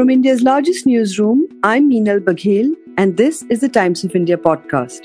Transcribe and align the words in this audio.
From 0.00 0.08
India's 0.08 0.40
largest 0.40 0.86
newsroom, 0.86 1.46
I'm 1.62 1.90
Meenal 1.90 2.20
Baghel, 2.20 2.74
and 2.96 3.18
this 3.18 3.42
is 3.50 3.60
the 3.60 3.68
Times 3.68 4.02
of 4.02 4.16
India 4.16 4.38
podcast. 4.38 5.04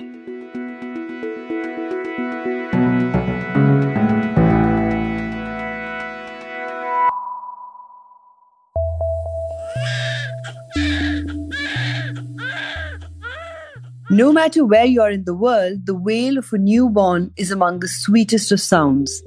No 14.09 14.31
matter 14.31 14.63
where 14.63 14.85
you 14.85 15.01
are 15.01 15.11
in 15.11 15.25
the 15.25 15.35
world, 15.35 15.87
the 15.87 15.93
wail 15.93 16.37
of 16.37 16.53
a 16.53 16.57
newborn 16.57 17.33
is 17.35 17.51
among 17.51 17.81
the 17.81 17.89
sweetest 17.89 18.49
of 18.53 18.61
sounds. 18.61 19.21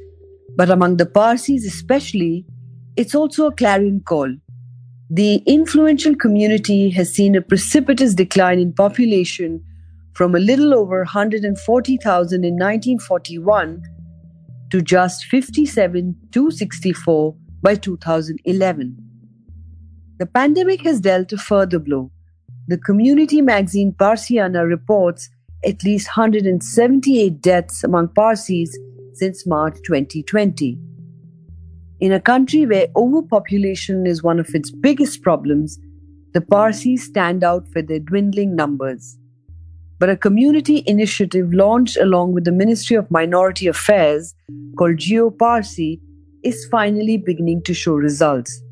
But 0.57 0.71
among 0.71 0.97
the 0.97 1.05
Parsis, 1.05 1.67
especially, 1.67 2.47
it's 2.97 3.15
also 3.15 3.49
a 3.49 3.53
clarion 3.53 4.01
call. 4.01 4.35
The 5.11 5.37
influential 5.47 6.15
community 6.15 6.91
has 6.91 7.15
seen 7.15 7.35
a 7.35 7.41
precipitous 7.41 8.15
decline 8.15 8.59
in 8.59 8.75
population 8.75 9.65
from 10.13 10.35
a 10.35 10.39
little 10.39 10.75
over 10.75 10.99
140,000 10.99 12.45
in 12.45 12.55
1941 12.55 13.83
to 14.71 14.83
just 14.83 15.25
57 15.25 16.15
to 16.33 16.51
64 16.51 17.35
by 17.63 17.75
2011. 17.77 18.99
The 20.19 20.27
pandemic 20.27 20.83
has 20.83 21.01
dealt 21.01 21.33
a 21.33 21.39
further 21.39 21.79
blow. 21.79 22.11
The 22.67 22.77
community 22.77 23.41
magazine 23.41 23.95
Parsiana 23.99 24.69
reports 24.69 25.31
at 25.65 25.85
least 25.85 26.09
178 26.19 27.41
deaths 27.41 27.83
among 27.83 28.09
Parsis 28.09 28.77
since 29.15 29.47
March 29.47 29.77
2020. 29.87 30.88
In 32.01 32.13
a 32.13 32.21
country 32.21 32.65
where 32.65 32.87
overpopulation 32.95 34.07
is 34.07 34.23
one 34.23 34.39
of 34.39 34.55
its 34.55 34.71
biggest 34.71 35.21
problems, 35.21 35.81
the 36.33 36.41
Parsis 36.41 37.03
stand 37.03 37.43
out 37.43 37.67
for 37.73 37.83
their 37.83 37.99
dwindling 37.99 38.55
numbers. 38.55 39.19
But 39.99 40.09
a 40.09 40.17
community 40.17 40.85
initiative 40.87 41.53
launched 41.53 41.97
along 41.97 42.35
with 42.35 42.45
the 42.45 42.53
Ministry 42.53 42.95
of 42.95 43.11
Minority 43.11 43.67
Affairs 43.67 44.33
called 44.79 44.99
Jio 44.99 45.37
Parsi 45.37 46.01
is 46.45 46.69
finally 46.71 47.17
beginning 47.17 47.65
to 47.65 47.75
show 47.75 47.95
results. 47.95 48.63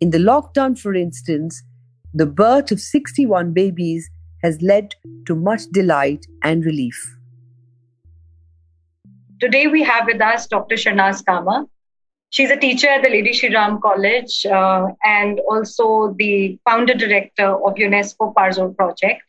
In 0.00 0.10
the 0.10 0.18
lockdown, 0.18 0.78
for 0.78 0.94
instance, 0.94 1.60
the 2.12 2.26
birth 2.26 2.70
of 2.70 2.80
61 2.80 3.52
babies 3.52 4.08
has 4.44 4.62
led 4.62 4.94
to 5.26 5.34
much 5.34 5.62
delight 5.72 6.24
and 6.44 6.64
relief. 6.64 7.16
Today 9.40 9.66
we 9.66 9.82
have 9.82 10.06
with 10.06 10.20
us 10.20 10.46
Dr. 10.46 10.76
Shernaz 10.76 11.24
Cama. 11.26 11.66
She's 12.34 12.50
a 12.50 12.56
teacher 12.56 12.88
at 12.88 13.04
the 13.04 13.10
Lady 13.10 13.32
Shri 13.32 13.54
Ram 13.54 13.80
College 13.80 14.44
uh, 14.46 14.88
and 15.04 15.38
also 15.48 16.16
the 16.18 16.58
founder 16.64 16.92
director 16.92 17.46
of 17.46 17.74
UNESCO 17.76 18.34
Parzor 18.34 18.76
project. 18.76 19.22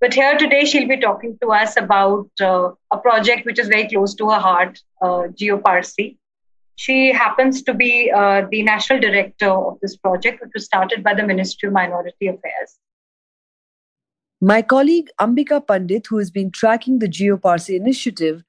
But 0.00 0.14
here 0.14 0.38
today, 0.38 0.64
she'll 0.64 0.86
be 0.86 1.00
talking 1.00 1.36
to 1.42 1.50
us 1.50 1.76
about 1.76 2.30
uh, 2.40 2.70
a 2.92 2.98
project 2.98 3.44
which 3.44 3.58
is 3.58 3.66
very 3.66 3.88
close 3.88 4.14
to 4.14 4.30
her 4.30 4.38
heart, 4.38 4.78
uh, 5.02 5.22
Jio 5.34 5.60
Parsi. 5.60 6.16
She 6.76 7.12
happens 7.12 7.60
to 7.62 7.74
be 7.74 8.12
uh, 8.12 8.46
the 8.48 8.62
national 8.62 9.00
director 9.00 9.50
of 9.50 9.80
this 9.82 9.96
project, 9.96 10.40
which 10.40 10.52
was 10.54 10.64
started 10.64 11.02
by 11.02 11.14
the 11.14 11.24
Ministry 11.24 11.66
of 11.66 11.72
Minority 11.72 12.28
Affairs. 12.28 12.78
My 14.40 14.62
colleague 14.62 15.10
Ambika 15.20 15.66
Pandit, 15.66 16.06
who 16.06 16.18
has 16.18 16.30
been 16.30 16.52
tracking 16.52 17.00
the 17.00 17.08
Jio 17.08 17.36
Parsi 17.42 17.74
initiative, 17.74 18.44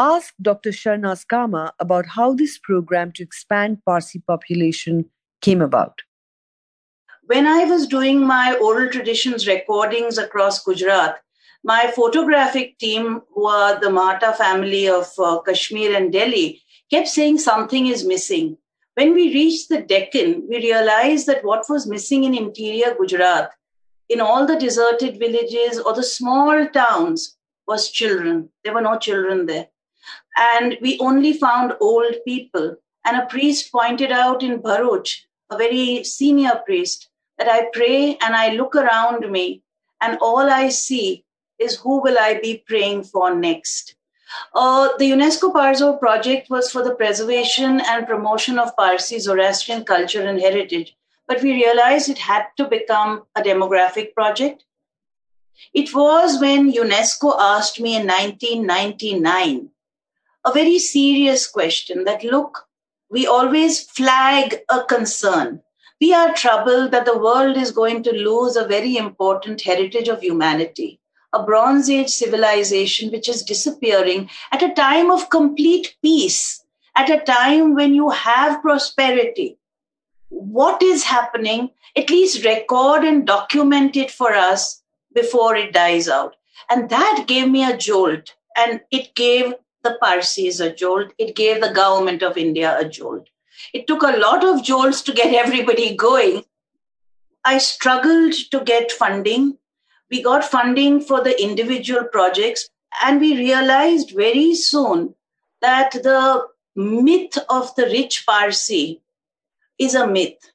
asked 0.00 0.42
Dr. 0.42 0.70
Shernaz 0.70 1.28
Cama 1.28 1.74
about 1.78 2.06
how 2.06 2.32
this 2.32 2.58
program 2.58 3.12
to 3.12 3.22
expand 3.22 3.84
Parsi 3.84 4.18
population 4.20 5.04
came 5.42 5.60
about. 5.60 6.00
When 7.26 7.46
I 7.46 7.64
was 7.64 7.86
doing 7.86 8.26
my 8.26 8.54
oral 8.54 8.90
traditions 8.90 9.46
recordings 9.46 10.16
across 10.16 10.64
Gujarat, 10.64 11.20
my 11.62 11.92
photographic 11.94 12.78
team, 12.78 13.20
who 13.34 13.46
are 13.46 13.78
the 13.78 13.90
Mata 13.90 14.32
family 14.32 14.88
of 14.88 15.06
uh, 15.18 15.42
Kashmir 15.42 15.94
and 15.94 16.10
Delhi, 16.10 16.62
kept 16.90 17.08
saying 17.08 17.36
something 17.36 17.86
is 17.86 18.06
missing. 18.06 18.56
When 18.94 19.12
we 19.12 19.34
reached 19.34 19.68
the 19.68 19.82
Deccan, 19.82 20.46
we 20.48 20.62
realized 20.62 21.26
that 21.26 21.44
what 21.44 21.66
was 21.68 21.86
missing 21.86 22.24
in 22.24 22.34
interior 22.34 22.94
Gujarat, 22.94 23.50
in 24.08 24.22
all 24.22 24.46
the 24.46 24.58
deserted 24.58 25.18
villages 25.18 25.78
or 25.78 25.92
the 25.92 26.02
small 26.02 26.66
towns, 26.68 27.36
was 27.68 27.90
children. 27.90 28.48
There 28.64 28.72
were 28.72 28.80
no 28.80 28.98
children 28.98 29.44
there 29.44 29.68
and 30.36 30.76
we 30.80 30.98
only 31.00 31.32
found 31.32 31.74
old 31.80 32.14
people. 32.26 32.76
And 33.04 33.16
a 33.16 33.26
priest 33.26 33.72
pointed 33.72 34.12
out 34.12 34.42
in 34.42 34.60
Bharuch, 34.60 35.10
a 35.50 35.56
very 35.56 36.04
senior 36.04 36.60
priest, 36.66 37.08
that 37.38 37.48
I 37.48 37.70
pray 37.72 38.18
and 38.20 38.36
I 38.36 38.50
look 38.50 38.74
around 38.76 39.30
me, 39.30 39.62
and 40.00 40.18
all 40.20 40.50
I 40.50 40.68
see 40.68 41.24
is 41.58 41.76
who 41.76 42.02
will 42.02 42.18
I 42.18 42.38
be 42.40 42.62
praying 42.66 43.04
for 43.04 43.34
next. 43.34 43.96
Uh, 44.54 44.90
the 44.98 45.10
UNESCO 45.10 45.52
Parzor 45.52 45.98
project 45.98 46.50
was 46.50 46.70
for 46.70 46.84
the 46.84 46.94
preservation 46.94 47.80
and 47.80 48.06
promotion 48.06 48.58
of 48.58 48.76
Parsi 48.76 49.18
Zoroastrian 49.18 49.84
culture 49.84 50.22
and 50.22 50.40
heritage, 50.40 50.96
but 51.26 51.42
we 51.42 51.52
realized 51.52 52.08
it 52.08 52.18
had 52.18 52.44
to 52.56 52.66
become 52.68 53.24
a 53.34 53.42
demographic 53.42 54.14
project. 54.14 54.64
It 55.74 55.94
was 55.94 56.40
when 56.40 56.72
UNESCO 56.72 57.36
asked 57.38 57.80
me 57.80 57.96
in 57.96 58.06
1999 58.06 59.70
a 60.44 60.52
very 60.52 60.78
serious 60.78 61.46
question 61.46 62.04
that 62.04 62.24
look, 62.24 62.66
we 63.10 63.26
always 63.26 63.82
flag 63.82 64.60
a 64.68 64.84
concern. 64.84 65.62
We 66.00 66.14
are 66.14 66.34
troubled 66.34 66.92
that 66.92 67.04
the 67.04 67.18
world 67.18 67.56
is 67.56 67.72
going 67.72 68.02
to 68.04 68.12
lose 68.12 68.56
a 68.56 68.66
very 68.66 68.96
important 68.96 69.60
heritage 69.60 70.08
of 70.08 70.22
humanity, 70.22 70.98
a 71.32 71.42
Bronze 71.42 71.90
Age 71.90 72.08
civilization 72.08 73.10
which 73.10 73.28
is 73.28 73.42
disappearing 73.42 74.30
at 74.50 74.62
a 74.62 74.72
time 74.74 75.10
of 75.10 75.28
complete 75.28 75.94
peace, 76.00 76.64
at 76.96 77.10
a 77.10 77.20
time 77.20 77.74
when 77.74 77.92
you 77.92 78.08
have 78.08 78.62
prosperity. 78.62 79.58
What 80.30 80.82
is 80.82 81.04
happening? 81.04 81.70
At 81.96 82.08
least 82.08 82.44
record 82.44 83.04
and 83.04 83.26
document 83.26 83.96
it 83.96 84.10
for 84.10 84.32
us 84.32 84.82
before 85.14 85.54
it 85.56 85.74
dies 85.74 86.08
out. 86.08 86.36
And 86.70 86.88
that 86.88 87.24
gave 87.26 87.50
me 87.50 87.64
a 87.64 87.76
jolt 87.76 88.34
and 88.56 88.80
it 88.90 89.14
gave 89.14 89.54
the 89.82 89.96
Parsis 90.00 90.60
a 90.60 90.72
jolt. 90.72 91.12
It 91.18 91.36
gave 91.36 91.60
the 91.60 91.72
government 91.72 92.22
of 92.22 92.36
India 92.36 92.76
a 92.78 92.88
jolt. 92.88 93.28
It 93.72 93.86
took 93.86 94.02
a 94.02 94.16
lot 94.18 94.44
of 94.44 94.62
jolts 94.62 95.02
to 95.02 95.12
get 95.12 95.34
everybody 95.44 95.96
going. 95.96 96.44
I 97.44 97.58
struggled 97.58 98.34
to 98.50 98.60
get 98.60 98.92
funding. 98.92 99.58
We 100.10 100.22
got 100.22 100.44
funding 100.44 101.00
for 101.00 101.22
the 101.22 101.40
individual 101.42 102.04
projects, 102.04 102.68
and 103.02 103.20
we 103.20 103.36
realized 103.36 104.12
very 104.14 104.54
soon 104.54 105.14
that 105.60 105.92
the 105.92 106.46
myth 106.76 107.38
of 107.48 107.74
the 107.76 107.86
rich 107.86 108.24
Parsi 108.26 109.00
is 109.78 109.94
a 109.94 110.06
myth. 110.06 110.52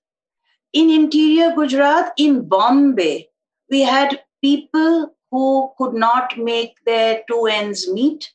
In 0.74 0.90
interior 0.90 1.54
Gujarat, 1.56 2.14
in 2.18 2.48
Bombay, 2.48 3.30
we 3.70 3.82
had 3.82 4.22
people 4.42 5.16
who 5.32 5.72
could 5.78 5.94
not 5.94 6.38
make 6.38 6.76
their 6.86 7.24
two 7.28 7.46
ends 7.46 7.90
meet 7.90 8.32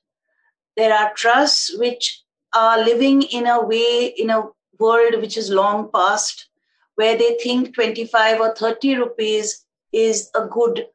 there 0.77 0.95
are 0.95 1.13
trusts 1.15 1.77
which 1.79 2.23
are 2.55 2.83
living 2.85 3.23
in 3.23 3.47
a 3.47 3.65
way, 3.65 4.07
in 4.07 4.31
a 4.31 4.45
world 4.79 5.15
which 5.21 5.37
is 5.37 5.51
long 5.51 5.91
past, 5.93 6.49
where 6.95 7.17
they 7.17 7.37
think 7.43 7.75
25 7.75 8.41
or 8.41 8.55
30 8.55 8.97
rupees 8.97 9.65
is 9.93 10.31
a 10.35 10.47
good 10.47 10.87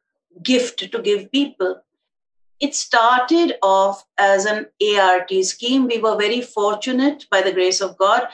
gift 0.42 0.90
to 0.90 1.02
give 1.02 1.30
people. 1.30 1.80
It 2.60 2.74
started 2.74 3.56
off 3.62 4.04
as 4.18 4.46
an 4.46 4.66
ART 4.98 5.30
scheme. 5.42 5.86
We 5.86 5.98
were 5.98 6.16
very 6.16 6.40
fortunate 6.40 7.26
by 7.30 7.42
the 7.42 7.52
grace 7.52 7.80
of 7.80 7.98
God. 7.98 8.28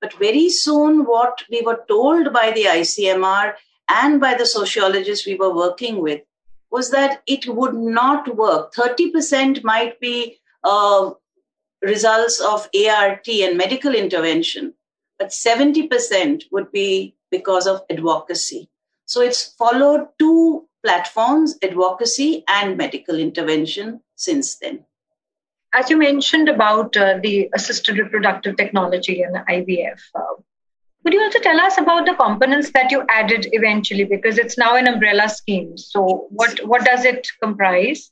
But 0.00 0.14
very 0.14 0.48
soon, 0.48 1.04
what 1.04 1.42
we 1.50 1.60
were 1.60 1.84
told 1.86 2.32
by 2.32 2.52
the 2.52 2.64
ICMR 2.64 3.54
and 3.88 4.20
by 4.20 4.34
the 4.34 4.46
sociologists 4.46 5.26
we 5.26 5.34
were 5.34 5.54
working 5.54 6.00
with 6.00 6.22
was 6.70 6.90
that 6.90 7.22
it 7.26 7.46
would 7.48 7.74
not 7.74 8.34
work. 8.36 8.72
30% 8.72 9.62
might 9.62 10.00
be 10.00 10.39
uh, 10.64 11.10
results 11.82 12.40
of 12.40 12.68
ART 12.74 13.28
and 13.28 13.56
medical 13.56 13.94
intervention, 13.94 14.74
but 15.18 15.28
70% 15.28 16.44
would 16.52 16.70
be 16.72 17.14
because 17.30 17.66
of 17.66 17.82
advocacy. 17.90 18.68
So 19.06 19.20
it's 19.20 19.54
followed 19.54 20.08
two 20.18 20.68
platforms, 20.82 21.56
advocacy 21.62 22.44
and 22.48 22.76
medical 22.76 23.18
intervention, 23.18 24.00
since 24.14 24.56
then. 24.56 24.84
As 25.72 25.88
you 25.88 25.96
mentioned 25.96 26.48
about 26.48 26.96
uh, 26.96 27.18
the 27.22 27.48
assisted 27.54 27.98
reproductive 27.98 28.56
technology 28.56 29.22
and 29.22 29.36
IVF, 29.36 30.00
uh, 30.14 30.42
could 31.02 31.14
you 31.14 31.22
also 31.22 31.38
tell 31.38 31.58
us 31.60 31.78
about 31.78 32.06
the 32.06 32.14
components 32.14 32.72
that 32.72 32.90
you 32.90 33.04
added 33.08 33.46
eventually? 33.52 34.04
Because 34.04 34.36
it's 34.36 34.58
now 34.58 34.76
an 34.76 34.86
umbrella 34.86 35.28
scheme. 35.28 35.78
So, 35.78 36.26
what, 36.30 36.58
what 36.66 36.84
does 36.84 37.04
it 37.04 37.28
comprise? 37.42 38.10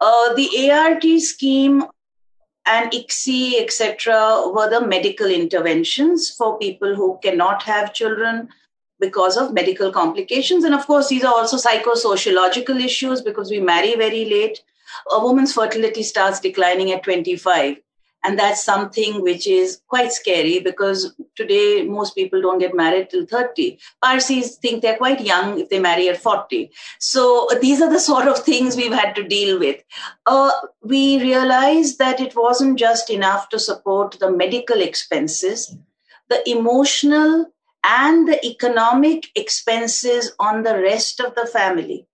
Uh, 0.00 0.34
the 0.34 0.70
ART 0.70 1.04
scheme 1.20 1.84
and 2.66 2.92
ICSI, 2.92 3.60
etc., 3.60 4.50
were 4.54 4.68
the 4.68 4.86
medical 4.86 5.26
interventions 5.26 6.30
for 6.30 6.58
people 6.58 6.94
who 6.94 7.18
cannot 7.22 7.62
have 7.62 7.94
children. 7.94 8.48
because 9.00 9.36
of 9.36 9.52
medical 9.52 9.92
complications. 9.92 10.64
And 10.64 10.74
of 10.74 10.86
course, 10.86 11.08
these 11.08 11.24
are 11.24 11.34
also 11.34 11.56
psychosociological 11.56 12.82
issues 12.84 13.22
because 13.22 13.50
we 13.50 13.60
marry 13.60 13.94
very 13.94 14.24
late. 14.24 14.62
A 15.12 15.20
woman's 15.20 15.52
fertility 15.52 16.02
starts 16.02 16.40
declining 16.40 16.90
at 16.92 17.04
25. 17.04 17.76
And 18.24 18.38
that's 18.38 18.64
something 18.64 19.22
which 19.22 19.46
is 19.46 19.80
quite 19.86 20.12
scary 20.12 20.58
because 20.58 21.14
today 21.36 21.84
most 21.84 22.14
people 22.14 22.42
don't 22.42 22.58
get 22.58 22.74
married 22.74 23.10
till 23.10 23.26
30. 23.26 23.78
Parsis 24.02 24.56
think 24.56 24.82
they're 24.82 24.96
quite 24.96 25.20
young 25.20 25.60
if 25.60 25.68
they 25.68 25.78
marry 25.78 26.08
at 26.08 26.20
40. 26.20 26.70
So 26.98 27.48
these 27.60 27.80
are 27.80 27.90
the 27.90 28.00
sort 28.10 28.26
of 28.26 28.38
things 28.38 28.76
we've 28.76 28.92
had 28.92 29.14
to 29.16 29.22
deal 29.22 29.58
with. 29.58 29.82
Uh, 30.26 30.50
we 30.82 31.20
realized 31.20 31.98
that 31.98 32.20
it 32.20 32.34
wasn't 32.34 32.78
just 32.78 33.08
enough 33.08 33.48
to 33.50 33.58
support 33.58 34.18
the 34.18 34.30
medical 34.30 34.80
expenses, 34.80 35.76
the 36.28 36.48
emotional 36.48 37.52
and 37.84 38.26
the 38.26 38.44
economic 38.44 39.28
expenses 39.36 40.32
on 40.38 40.64
the 40.64 40.76
rest 40.78 41.20
of 41.20 41.34
the 41.36 41.46
family. 41.46 42.06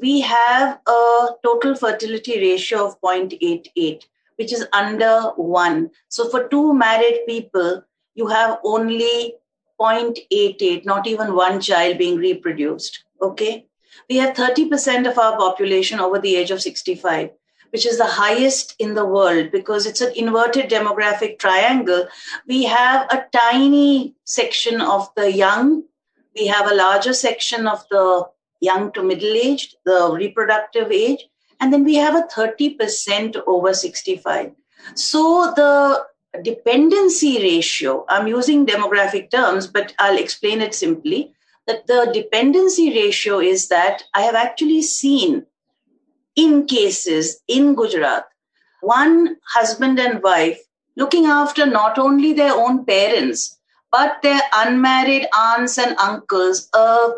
We 0.00 0.20
have 0.20 0.80
a 0.86 1.28
total 1.44 1.74
fertility 1.74 2.38
ratio 2.38 2.86
of 2.86 3.00
0.88 3.00 4.04
which 4.36 4.52
is 4.52 4.66
under 4.72 5.32
one. 5.36 5.90
So 6.08 6.28
for 6.28 6.48
two 6.48 6.74
married 6.74 7.20
people, 7.26 7.82
you 8.14 8.26
have 8.26 8.58
only 8.64 9.34
0.88, 9.80 10.84
not 10.84 11.06
even 11.06 11.34
one 11.34 11.60
child 11.60 11.98
being 11.98 12.16
reproduced. 12.16 13.04
Okay. 13.20 13.66
We 14.08 14.16
have 14.16 14.34
30% 14.36 15.10
of 15.10 15.18
our 15.18 15.36
population 15.36 16.00
over 16.00 16.18
the 16.18 16.36
age 16.36 16.50
of 16.50 16.62
65, 16.62 17.30
which 17.70 17.86
is 17.86 17.98
the 17.98 18.06
highest 18.06 18.74
in 18.78 18.94
the 18.94 19.06
world 19.06 19.50
because 19.52 19.86
it's 19.86 20.00
an 20.00 20.12
inverted 20.16 20.70
demographic 20.70 21.38
triangle. 21.38 22.06
We 22.46 22.64
have 22.64 23.06
a 23.10 23.24
tiny 23.32 24.14
section 24.24 24.80
of 24.80 25.08
the 25.16 25.32
young, 25.32 25.84
we 26.34 26.46
have 26.46 26.70
a 26.70 26.74
larger 26.74 27.12
section 27.12 27.66
of 27.66 27.84
the 27.90 28.26
young 28.60 28.92
to 28.92 29.02
middle 29.02 29.34
aged, 29.34 29.76
the 29.84 30.10
reproductive 30.12 30.90
age, 30.90 31.28
and 31.62 31.72
then 31.72 31.84
we 31.84 31.94
have 31.94 32.16
a 32.16 32.26
30% 32.26 33.40
over 33.46 33.72
65. 33.72 34.50
So 34.94 35.52
the 35.54 36.04
dependency 36.42 37.38
ratio, 37.38 38.04
I'm 38.08 38.26
using 38.26 38.66
demographic 38.66 39.30
terms, 39.30 39.68
but 39.68 39.94
I'll 40.00 40.18
explain 40.18 40.60
it 40.60 40.74
simply 40.74 41.32
that 41.68 41.86
the 41.86 42.10
dependency 42.12 42.92
ratio 42.92 43.38
is 43.38 43.68
that 43.68 44.02
I 44.12 44.22
have 44.22 44.34
actually 44.34 44.82
seen 44.82 45.46
in 46.34 46.66
cases 46.66 47.40
in 47.46 47.76
Gujarat, 47.76 48.24
one 48.80 49.36
husband 49.46 50.00
and 50.00 50.20
wife 50.20 50.60
looking 50.96 51.26
after 51.26 51.64
not 51.64 51.96
only 51.96 52.32
their 52.32 52.54
own 52.54 52.84
parents, 52.84 53.56
but 53.92 54.20
their 54.22 54.40
unmarried 54.52 55.28
aunts 55.32 55.78
and 55.78 55.96
uncles, 55.98 56.68
a 56.74 57.10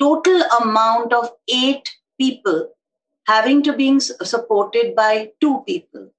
total 0.00 0.42
amount 0.60 1.12
of 1.12 1.30
eight 1.46 1.88
people 2.18 2.68
having 3.30 3.62
to 3.64 3.72
being 3.72 4.00
supported 4.00 4.96
by 4.96 5.12
two 5.40 5.62
people. 5.66 6.10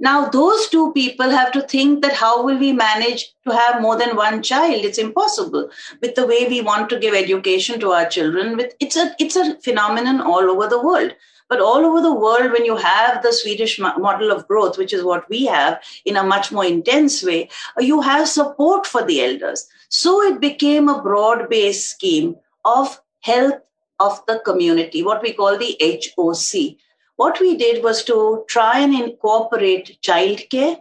Now, 0.00 0.28
those 0.28 0.68
two 0.68 0.92
people 0.92 1.30
have 1.30 1.50
to 1.52 1.62
think 1.62 2.02
that 2.02 2.12
how 2.12 2.44
will 2.44 2.58
we 2.58 2.72
manage 2.72 3.34
to 3.46 3.52
have 3.52 3.80
more 3.82 3.96
than 3.96 4.14
one 4.14 4.42
child? 4.42 4.84
It's 4.84 4.98
impossible 4.98 5.70
with 6.00 6.14
the 6.14 6.26
way 6.26 6.46
we 6.46 6.60
want 6.60 6.88
to 6.90 7.00
give 7.00 7.14
education 7.14 7.80
to 7.80 7.90
our 7.90 8.06
children. 8.08 8.56
With 8.56 8.74
it's 8.78 8.96
a 8.96 9.06
it's 9.18 9.34
a 9.34 9.56
phenomenon 9.56 10.20
all 10.20 10.52
over 10.52 10.68
the 10.68 10.80
world. 10.90 11.16
But 11.48 11.60
all 11.60 11.84
over 11.88 12.00
the 12.02 12.14
world, 12.14 12.52
when 12.52 12.66
you 12.66 12.76
have 12.76 13.22
the 13.22 13.32
Swedish 13.32 13.78
model 13.80 14.30
of 14.30 14.46
growth, 14.46 14.76
which 14.78 14.92
is 14.92 15.02
what 15.02 15.28
we 15.30 15.46
have 15.46 15.80
in 16.04 16.18
a 16.18 16.22
much 16.22 16.52
more 16.52 16.64
intense 16.64 17.22
way, 17.28 17.48
uh, 17.76 17.84
you 17.90 18.02
have 18.02 18.28
support 18.28 18.86
for 18.86 19.02
the 19.04 19.22
elders. 19.24 19.66
So 19.88 20.20
it 20.22 20.40
became 20.40 20.88
a 20.88 21.02
broad 21.02 21.48
based 21.48 21.88
scheme 21.88 22.36
of 22.64 23.00
health 23.20 23.54
of 24.00 24.24
the 24.26 24.40
community, 24.44 25.02
what 25.02 25.22
we 25.22 25.32
call 25.32 25.58
the 25.58 25.76
HOC. 25.80 26.76
What 27.16 27.40
we 27.40 27.56
did 27.56 27.82
was 27.82 28.04
to 28.04 28.44
try 28.48 28.78
and 28.78 28.94
incorporate 28.94 29.98
childcare 30.02 30.80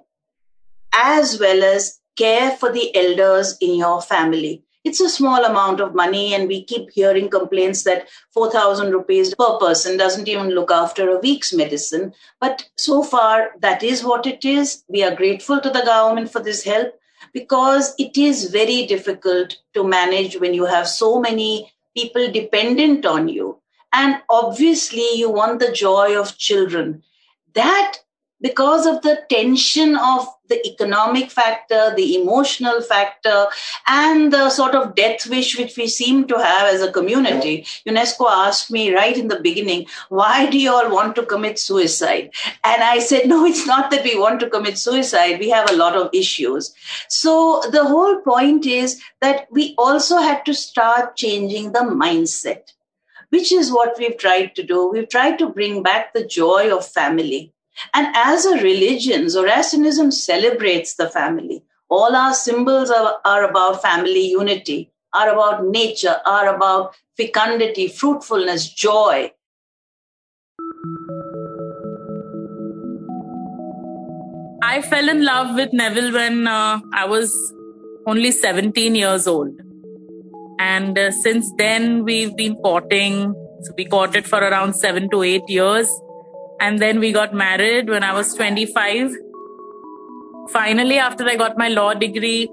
as 0.93 1.39
well 1.39 1.63
as 1.63 1.99
care 2.15 2.51
for 2.51 2.71
the 2.71 2.95
elders 2.95 3.57
in 3.61 3.75
your 3.75 4.01
family. 4.01 4.63
It's 4.83 5.01
a 5.01 5.09
small 5.09 5.43
amount 5.43 5.81
of 5.81 5.93
money, 5.93 6.33
and 6.33 6.47
we 6.47 6.63
keep 6.63 6.91
hearing 6.91 7.29
complaints 7.29 7.83
that 7.83 8.07
4,000 8.33 8.91
rupees 8.91 9.35
per 9.35 9.57
person 9.57 9.97
doesn't 9.97 10.29
even 10.29 10.51
look 10.51 10.71
after 10.71 11.09
a 11.09 11.19
week's 11.19 11.53
medicine. 11.53 12.13
But 12.39 12.69
so 12.77 13.03
far, 13.03 13.51
that 13.59 13.83
is 13.83 14.03
what 14.03 14.25
it 14.25 14.45
is. 14.45 14.83
We 14.87 15.03
are 15.03 15.13
grateful 15.13 15.59
to 15.59 15.69
the 15.69 15.83
government 15.83 16.31
for 16.31 16.39
this 16.39 16.63
help 16.63 16.93
because 17.33 17.95
it 17.99 18.17
is 18.17 18.49
very 18.49 18.85
difficult 18.85 19.57
to 19.73 19.83
manage 19.83 20.39
when 20.39 20.53
you 20.53 20.65
have 20.65 20.87
so 20.87 21.19
many 21.19 21.73
people 21.97 22.31
dependent 22.31 23.05
on 23.05 23.27
you. 23.27 23.57
And 23.91 24.21
obviously, 24.29 25.07
you 25.15 25.31
want 25.31 25.59
the 25.59 25.71
joy 25.71 26.19
of 26.19 26.38
children. 26.38 27.01
That 27.53 27.97
because 28.42 28.86
of 28.86 29.01
the 29.01 29.19
tension 29.30 29.95
of 29.95 30.28
the 30.48 30.66
economic 30.66 31.30
factor, 31.30 31.94
the 31.95 32.16
emotional 32.16 32.81
factor, 32.81 33.48
and 33.88 34.31
the 34.31 34.50
sort 34.50 34.75
of 34.75 34.95
death 34.95 35.28
wish 35.28 35.57
which 35.57 35.75
we 35.75 35.88
seem 35.88 36.28
to 36.28 36.38
have 36.38 36.74
as 36.74 36.81
a 36.81 36.92
community. 36.92 37.66
UNESCO 37.86 38.30
asked 38.30 38.72
me 38.72 38.94
right 38.94 39.18
in 39.18 39.28
the 39.28 39.42
beginning, 39.42 39.86
why 40.10 40.45
do 40.50 40.57
you 40.57 40.72
all 40.72 40.89
want 40.89 41.16
to 41.16 41.25
commit 41.25 41.60
suicide? 41.60 42.31
And 42.63 42.84
I 42.84 43.00
said, 43.00 43.28
no, 43.28 43.45
it's 43.45 43.66
not 43.66 43.92
that 43.92 44.04
we 44.04 44.18
want 44.18 44.39
to 44.42 44.50
commit 44.50 44.78
suicide. 44.78 45.39
We 45.39 45.50
have 45.50 45.69
a 45.69 45.75
lot 45.75 45.95
of 45.95 46.10
issues. 46.13 46.74
So 47.10 47.62
the 47.72 47.86
whole 47.86 48.22
point 48.22 48.66
is 48.66 49.01
that 49.19 49.48
we 49.51 49.75
also 49.78 50.18
had 50.18 50.45
to 50.45 50.54
start 50.54 51.18
changing 51.18 51.74
the 51.74 51.80
mindset. 51.80 52.74
Which 53.30 53.51
is 53.51 53.74
what 53.74 53.98
we've 54.00 54.18
tried 54.18 54.56
to 54.56 54.63
do. 54.63 54.89
We've 54.89 55.10
tried 55.10 55.38
to 55.39 55.50
bring 55.50 55.84
back 55.84 56.13
the 56.13 56.25
joy 56.25 56.74
of 56.74 56.88
family 56.88 57.51
and 57.94 58.07
as 58.15 58.45
a 58.45 58.62
religion, 58.62 59.29
Zoroastrianism 59.29 60.12
celebrates 60.12 60.95
the 60.95 61.09
family. 61.09 61.63
All 61.89 62.15
our 62.15 62.33
symbols 62.33 62.89
are, 62.89 63.18
are 63.24 63.50
about 63.50 63.81
family 63.81 64.27
unity, 64.27 64.91
are 65.13 65.29
about 65.29 65.65
nature, 65.65 66.18
are 66.25 66.53
about 66.53 66.95
fecundity, 67.15 67.88
fruitfulness, 67.88 68.69
joy. 68.69 69.31
I 74.63 74.81
fell 74.81 75.07
in 75.09 75.24
love 75.24 75.56
with 75.56 75.71
Neville 75.71 76.13
when 76.13 76.47
uh, 76.47 76.81
I 76.94 77.06
was 77.06 77.33
only 78.06 78.31
17 78.31 78.95
years 78.95 79.27
old. 79.27 79.59
And 80.59 80.97
uh, 80.97 81.12
since 81.12 81.51
then, 81.57 82.03
we've 82.03 82.36
been 82.36 82.55
courting. 82.55 83.34
So 83.62 83.74
we 83.77 83.86
courted 83.86 84.27
for 84.27 84.39
around 84.39 84.74
seven 84.74 85.10
to 85.12 85.24
eight 85.24 85.48
years. 85.48 85.89
And 86.59 86.79
then 86.79 86.99
we 86.99 87.11
got 87.11 87.33
married 87.33 87.89
when 87.89 88.03
I 88.03 88.13
was 88.13 88.33
25. 88.33 89.11
Finally, 90.49 90.97
after 90.97 91.27
I 91.27 91.35
got 91.35 91.57
my 91.57 91.67
law 91.67 91.93
degree, 91.93 92.49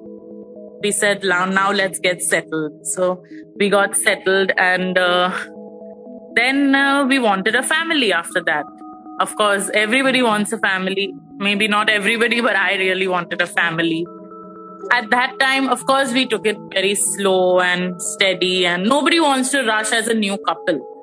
we 0.83 0.93
said, 0.93 1.23
now 1.23 1.73
let's 1.73 1.99
get 1.99 2.23
settled. 2.23 2.87
So 2.87 3.25
we 3.57 3.71
got 3.71 3.97
settled 3.97 4.53
and 4.59 4.99
uh, 4.99 5.31
then 6.35 6.75
uh, 6.75 7.07
we 7.07 7.19
wanted 7.19 7.55
a 7.55 7.63
family 7.63 8.13
after 8.13 8.43
that. 8.43 8.65
Of 9.21 9.37
course, 9.37 9.71
everybody 9.73 10.23
wants 10.23 10.53
a 10.53 10.59
family. 10.59 11.15
Maybe 11.37 11.69
not 11.69 11.89
everybody, 11.89 12.41
but 12.41 12.57
I 12.57 12.75
really 12.75 13.07
wanted 13.07 13.41
a 13.41 13.47
family. 13.47 14.07
At 14.91 15.09
that 15.11 15.39
time, 15.39 15.69
of 15.69 15.87
course, 15.87 16.13
we 16.13 16.27
took 16.27 16.47
it 16.47 16.59
very 16.73 16.95
slow 16.95 17.61
and 17.61 18.01
steady, 18.03 18.67
and 18.67 18.85
nobody 18.85 19.21
wants 19.21 19.51
to 19.53 19.65
rush 19.65 19.93
as 19.93 20.09
a 20.09 20.15
new 20.15 20.37
couple. 20.37 20.94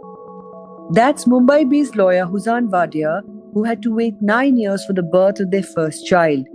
That's 0.93 1.23
Mumbai 1.23 1.69
based 1.69 1.95
lawyer 1.95 2.25
Huzan 2.25 2.69
Wadia, 2.69 3.21
who 3.53 3.63
had 3.63 3.81
to 3.83 3.95
wait 3.95 4.21
nine 4.21 4.57
years 4.57 4.83
for 4.83 4.91
the 4.91 5.01
birth 5.01 5.39
of 5.39 5.49
their 5.49 5.63
first 5.63 6.05
child. 6.05 6.45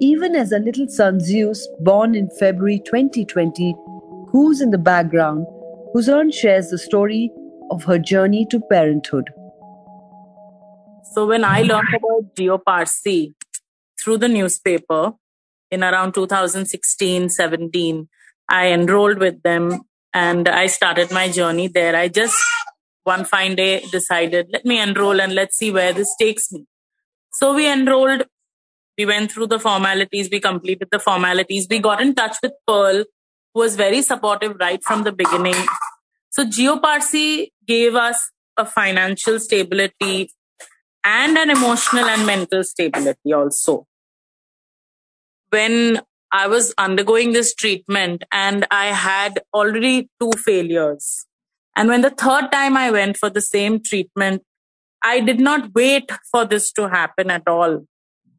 Even 0.00 0.36
as 0.36 0.52
a 0.52 0.60
little 0.60 0.86
son 0.86 1.18
Zeus, 1.18 1.66
born 1.80 2.14
in 2.14 2.30
February 2.38 2.80
2020, 2.86 3.74
who's 4.30 4.60
in 4.60 4.70
the 4.70 4.78
background, 4.78 5.46
Huzan 5.92 6.32
shares 6.32 6.68
the 6.68 6.78
story 6.78 7.32
of 7.72 7.82
her 7.82 7.98
journey 7.98 8.46
to 8.50 8.60
parenthood. 8.70 9.30
So, 11.12 11.26
when 11.26 11.44
I 11.44 11.62
learned 11.62 11.88
about 11.92 12.36
Jio 12.36 12.62
Parsi 12.64 13.34
through 14.00 14.18
the 14.18 14.28
newspaper 14.28 15.14
in 15.72 15.82
around 15.82 16.14
2016 16.14 17.28
17, 17.30 18.08
I 18.48 18.68
enrolled 18.68 19.18
with 19.18 19.42
them 19.42 19.80
and 20.14 20.48
I 20.48 20.66
started 20.66 21.10
my 21.10 21.28
journey 21.28 21.66
there. 21.66 21.96
I 21.96 22.06
just 22.06 22.36
one 23.04 23.24
fine 23.24 23.54
day 23.54 23.80
decided, 23.90 24.48
let 24.52 24.64
me 24.64 24.80
enroll 24.80 25.20
and 25.20 25.34
let's 25.34 25.56
see 25.56 25.70
where 25.70 25.92
this 25.92 26.14
takes 26.20 26.52
me. 26.52 26.66
So 27.32 27.54
we 27.54 27.70
enrolled. 27.70 28.24
We 28.98 29.06
went 29.06 29.32
through 29.32 29.46
the 29.46 29.58
formalities. 29.58 30.28
We 30.30 30.40
completed 30.40 30.88
the 30.90 30.98
formalities. 30.98 31.66
We 31.70 31.78
got 31.78 32.02
in 32.02 32.14
touch 32.14 32.36
with 32.42 32.52
Pearl, 32.66 33.04
who 33.54 33.60
was 33.60 33.76
very 33.76 34.02
supportive 34.02 34.56
right 34.60 34.82
from 34.84 35.04
the 35.04 35.12
beginning. 35.12 35.54
So 36.30 36.44
Jio 36.44 36.80
Parsi 36.80 37.52
gave 37.66 37.94
us 37.94 38.30
a 38.56 38.66
financial 38.66 39.40
stability 39.40 40.30
and 41.02 41.38
an 41.38 41.50
emotional 41.50 42.04
and 42.04 42.26
mental 42.26 42.62
stability 42.62 43.32
also. 43.32 43.86
When 45.48 46.02
I 46.32 46.46
was 46.46 46.74
undergoing 46.78 47.32
this 47.32 47.54
treatment 47.54 48.22
and 48.30 48.66
I 48.70 48.86
had 48.86 49.40
already 49.52 50.10
two 50.20 50.30
failures. 50.32 51.26
And 51.76 51.88
when 51.88 52.02
the 52.02 52.10
third 52.10 52.50
time 52.52 52.76
I 52.76 52.90
went 52.90 53.16
for 53.16 53.30
the 53.30 53.40
same 53.40 53.82
treatment, 53.82 54.42
I 55.02 55.20
did 55.20 55.40
not 55.40 55.74
wait 55.74 56.10
for 56.30 56.44
this 56.44 56.72
to 56.72 56.88
happen 56.88 57.30
at 57.30 57.46
all. 57.46 57.86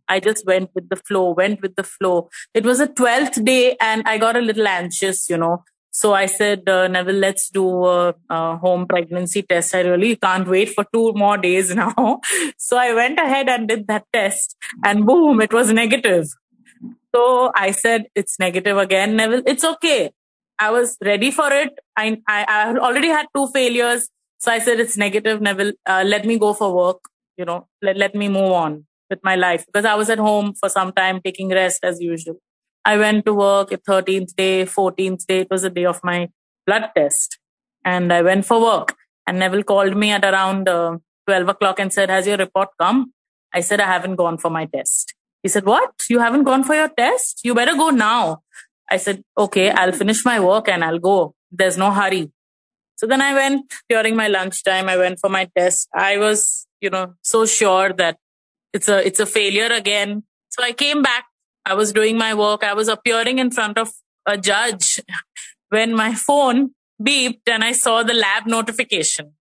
I 0.07 0.19
just 0.19 0.45
went 0.45 0.69
with 0.75 0.89
the 0.89 0.97
flow, 0.97 1.31
went 1.31 1.61
with 1.61 1.75
the 1.75 1.83
flow. 1.83 2.29
It 2.53 2.65
was 2.65 2.79
a 2.79 2.87
12th 2.87 3.43
day 3.45 3.77
and 3.79 4.03
I 4.05 4.17
got 4.17 4.35
a 4.35 4.41
little 4.41 4.67
anxious, 4.67 5.29
you 5.29 5.37
know. 5.37 5.63
So 5.91 6.13
I 6.13 6.25
said, 6.25 6.67
uh, 6.69 6.87
Neville, 6.87 7.15
let's 7.15 7.49
do 7.49 7.85
a, 7.85 8.15
a, 8.29 8.57
home 8.57 8.87
pregnancy 8.87 9.41
test. 9.41 9.75
I 9.75 9.81
really 9.81 10.15
can't 10.15 10.47
wait 10.47 10.69
for 10.69 10.85
two 10.93 11.11
more 11.13 11.37
days 11.37 11.73
now. 11.83 12.19
so 12.57 12.77
I 12.77 12.93
went 12.93 13.19
ahead 13.19 13.49
and 13.49 13.67
did 13.67 13.87
that 13.87 14.05
test 14.13 14.55
and 14.83 15.05
boom, 15.05 15.41
it 15.41 15.53
was 15.53 15.71
negative. 15.71 16.27
So 17.13 17.51
I 17.55 17.71
said, 17.71 18.05
it's 18.15 18.39
negative 18.39 18.77
again, 18.77 19.15
Neville. 19.17 19.43
It's 19.45 19.65
okay. 19.65 20.11
I 20.61 20.69
was 20.69 20.95
ready 21.03 21.31
for 21.31 21.51
it. 21.51 21.73
I, 21.97 22.21
I, 22.27 22.45
I 22.47 22.77
already 22.77 23.07
had 23.07 23.25
two 23.35 23.47
failures. 23.47 24.09
So 24.37 24.51
I 24.51 24.59
said, 24.59 24.79
it's 24.79 24.95
negative, 24.95 25.41
Neville. 25.41 25.73
Uh, 25.87 26.03
let 26.05 26.23
me 26.23 26.37
go 26.37 26.53
for 26.53 26.73
work. 26.73 26.99
You 27.35 27.45
know, 27.45 27.67
let, 27.81 27.97
let 27.97 28.13
me 28.13 28.27
move 28.27 28.51
on 28.51 28.85
with 29.09 29.19
my 29.23 29.35
life 29.35 29.65
because 29.65 29.85
I 29.85 29.95
was 29.95 30.11
at 30.11 30.19
home 30.19 30.53
for 30.53 30.69
some 30.69 30.91
time 30.91 31.19
taking 31.25 31.49
rest 31.49 31.79
as 31.83 31.99
usual. 31.99 32.35
I 32.85 32.97
went 32.97 33.25
to 33.25 33.33
work 33.33 33.71
at 33.71 33.83
13th 33.85 34.35
day, 34.35 34.65
14th 34.65 35.25
day. 35.25 35.39
It 35.41 35.47
was 35.49 35.63
the 35.63 35.71
day 35.71 35.85
of 35.85 35.99
my 36.03 36.29
blood 36.67 36.91
test. 36.95 37.39
And 37.83 38.13
I 38.13 38.21
went 38.21 38.45
for 38.45 38.61
work. 38.61 38.95
And 39.25 39.39
Neville 39.39 39.63
called 39.63 39.97
me 39.97 40.11
at 40.11 40.23
around 40.23 40.69
uh, 40.69 40.97
12 41.25 41.49
o'clock 41.49 41.79
and 41.79 41.91
said, 41.91 42.11
Has 42.11 42.27
your 42.27 42.37
report 42.37 42.69
come? 42.79 43.13
I 43.53 43.61
said, 43.61 43.81
I 43.81 43.87
haven't 43.87 44.15
gone 44.15 44.37
for 44.37 44.51
my 44.51 44.65
test. 44.65 45.15
He 45.41 45.49
said, 45.49 45.65
What? 45.65 45.91
You 46.07 46.19
haven't 46.19 46.43
gone 46.43 46.63
for 46.63 46.75
your 46.75 46.89
test? 46.89 47.41
You 47.43 47.55
better 47.55 47.73
go 47.73 47.89
now. 47.89 48.41
I 48.91 48.97
said, 48.97 49.23
Okay, 49.37 49.71
I'll 49.71 49.91
finish 49.93 50.23
my 50.25 50.39
work 50.39 50.67
and 50.67 50.83
I'll 50.83 50.99
go. 50.99 51.33
There's 51.51 51.77
no 51.77 51.91
hurry. 51.91 52.31
So 52.97 53.07
then 53.07 53.21
I 53.21 53.33
went 53.33 53.73
during 53.89 54.15
my 54.15 54.27
lunchtime. 54.27 54.87
I 54.87 54.97
went 54.97 55.19
for 55.19 55.29
my 55.29 55.49
test. 55.57 55.89
I 55.95 56.17
was, 56.17 56.67
you 56.81 56.91
know, 56.91 57.15
so 57.23 57.45
sure 57.45 57.93
that 57.93 58.17
it's 58.73 58.87
a, 58.87 59.05
it's 59.05 59.19
a 59.19 59.25
failure 59.25 59.71
again. 59.73 60.23
So 60.49 60.63
I 60.63 60.73
came 60.73 61.01
back 61.01 61.25
I 61.65 61.73
was 61.73 61.93
doing 61.93 62.17
my 62.17 62.33
work. 62.33 62.63
I 62.63 62.73
was 62.73 62.87
appearing 62.87 63.39
in 63.39 63.51
front 63.51 63.77
of 63.77 63.91
a 64.25 64.37
judge 64.37 64.99
when 65.69 65.93
my 65.93 66.13
phone 66.13 66.71
beeped 67.01 67.47
and 67.47 67.63
I 67.63 67.71
saw 67.71 68.03
the 68.03 68.13
lab 68.13 68.47
notification. 68.47 69.33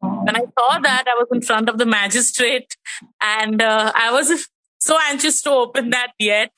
When 0.00 0.36
I 0.36 0.44
saw 0.58 0.78
that, 0.78 1.04
I 1.06 1.14
was 1.14 1.28
in 1.32 1.42
front 1.42 1.68
of 1.68 1.78
the 1.78 1.86
magistrate 1.86 2.76
and 3.20 3.60
uh, 3.62 3.92
I 3.94 4.12
was 4.12 4.48
so 4.78 4.98
anxious 5.08 5.42
to 5.42 5.50
open 5.50 5.90
that 5.90 6.12
yet. 6.18 6.52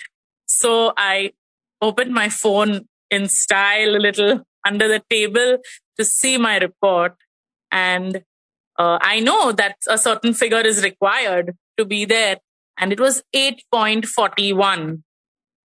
So 0.46 0.92
I 0.96 1.32
opened 1.80 2.12
my 2.12 2.28
phone 2.28 2.86
in 3.10 3.28
style 3.28 3.96
a 3.96 3.98
little 3.98 4.40
under 4.66 4.88
the 4.88 5.02
table 5.10 5.58
to 5.98 6.04
see 6.04 6.38
my 6.38 6.58
report. 6.58 7.14
And 7.70 8.22
uh, 8.78 8.98
I 9.00 9.20
know 9.20 9.52
that 9.52 9.76
a 9.88 9.98
certain 9.98 10.34
figure 10.34 10.60
is 10.60 10.82
required 10.82 11.56
to 11.78 11.84
be 11.84 12.04
there 12.04 12.38
and 12.78 12.92
it 12.92 13.00
was 13.00 13.22
8.41. 13.34 15.02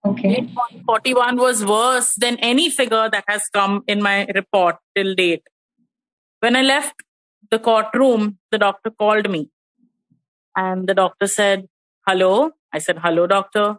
Okay. 0.06 0.48
8.41 0.88 1.40
was 1.40 1.66
worse 1.66 2.16
than 2.16 2.38
any 2.38 2.70
figure 2.70 3.10
that 3.10 3.24
has 3.28 3.44
come 3.52 3.84
in 3.88 4.02
my 4.02 4.26
report 4.36 4.78
till 4.96 5.16
date. 5.16 5.44
When 6.40 6.56
I 6.56 6.62
left 6.62 6.96
the 7.52 7.60
courtroom, 7.60 8.38
the 8.52 8.58
doctor 8.58 8.92
called 8.92 9.30
me 9.30 9.50
and 10.56 10.88
the 10.88 10.94
doctor 10.94 11.28
said, 11.28 11.68
Hello. 12.08 12.52
I 12.72 12.80
said, 12.80 13.00
Hello, 13.00 13.28
doctor. 13.28 13.78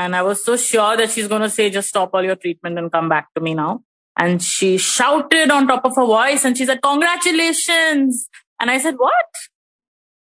And 0.00 0.16
I 0.16 0.22
was 0.22 0.42
so 0.42 0.56
sure 0.56 0.96
that 0.96 1.10
she's 1.10 1.28
going 1.28 1.42
to 1.42 1.50
say, 1.50 1.68
Just 1.68 1.90
stop 1.90 2.14
all 2.14 2.24
your 2.24 2.36
treatment 2.36 2.78
and 2.78 2.90
come 2.90 3.10
back 3.10 3.28
to 3.34 3.40
me 3.42 3.52
now. 3.52 3.82
And 4.18 4.42
she 4.42 4.78
shouted 4.78 5.50
on 5.50 5.68
top 5.68 5.84
of 5.84 5.94
her 5.96 6.06
voice 6.06 6.46
and 6.46 6.56
she 6.56 6.64
said, 6.64 6.80
Congratulations. 6.82 8.26
And 8.58 8.70
I 8.70 8.78
said, 8.78 8.94
What? 8.96 9.26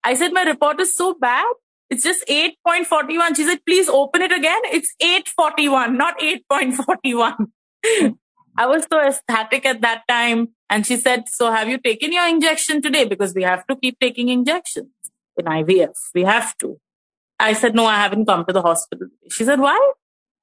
I 0.05 0.13
said, 0.13 0.35
My 0.35 0.43
report 0.43 0.81
is 0.83 0.95
so 0.95 1.15
bad. 1.15 1.47
It's 1.89 2.03
just 2.03 2.27
8.41. 2.29 3.37
She 3.37 3.45
said, 3.45 3.61
please 3.67 3.89
open 3.89 4.23
it 4.23 4.33
again. 4.33 4.61
It's 4.65 4.95
841, 5.01 5.97
not 5.97 6.19
8.41. 6.19 7.47
I 8.59 8.67
was 8.67 8.87
so 8.91 9.01
ecstatic 9.01 9.65
at 9.67 9.81
that 9.83 10.03
time. 10.09 10.49
And 10.71 10.87
she 10.87 10.97
said, 10.97 11.25
so 11.29 11.53
have 11.53 11.69
you 11.69 11.79
taken 11.79 12.13
your 12.13 12.27
injection 12.27 12.83
today? 12.83 13.05
Because 13.05 13.35
we 13.35 13.43
have 13.43 13.67
to 13.67 13.77
keep 13.77 14.01
taking 14.01 14.29
injections 14.29 14.89
in 15.37 15.45
IVF. 15.45 15.93
We 16.15 16.23
have 16.23 16.57
to. 16.59 16.81
I 17.45 17.53
said, 17.53 17.75
no, 17.75 17.85
I 17.87 17.97
haven't 17.97 18.27
come 18.27 18.45
to 18.47 18.53
the 18.53 18.63
hospital. 18.63 19.09
She 19.31 19.45
said, 19.45 19.61
why? 19.61 19.79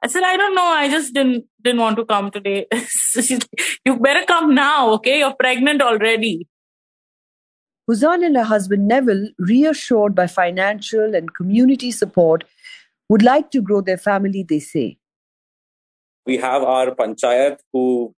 I 0.03 0.08
said, 0.08 0.24
I 0.24 0.38
don't 0.38 0.55
know. 0.55 0.65
I 0.65 0.89
just 0.89 1.13
didn't, 1.13 1.46
didn't 1.62 1.81
want 1.81 1.98
to 1.98 2.05
come 2.05 2.31
today. 2.31 2.67
so 2.88 3.22
she's, 3.22 3.48
you 3.86 3.98
better 4.00 4.25
come 4.25 4.55
now. 4.55 4.91
Okay. 4.93 5.20
You're 5.20 5.34
pregnant 5.34 5.81
already. 5.81 6.48
Huzan 7.89 8.25
and 8.25 8.38
her 8.38 8.43
husband 8.43 8.88
Neville, 8.88 9.29
reassured 9.38 10.15
by 10.15 10.27
financial 10.27 11.15
and 11.15 11.34
community 11.34 11.91
support, 11.91 12.43
would 13.10 13.24
like 13.24 13.51
to 13.51 13.62
grow 13.62 13.81
their 13.81 13.98
family, 13.98 14.46
they 14.48 14.60
say. 14.60 14.98
We 16.25 16.38
have 16.38 16.63
our 16.63 16.91
panchayat 16.96 17.58
who, 17.74 18.13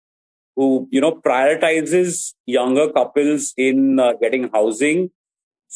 who 0.55 0.87
you 0.91 1.01
know, 1.01 1.13
prioritizes 1.13 2.33
younger 2.45 2.91
couples 2.91 3.53
in 3.57 3.99
uh, 3.99 4.13
getting 4.21 4.49
housing. 4.53 5.09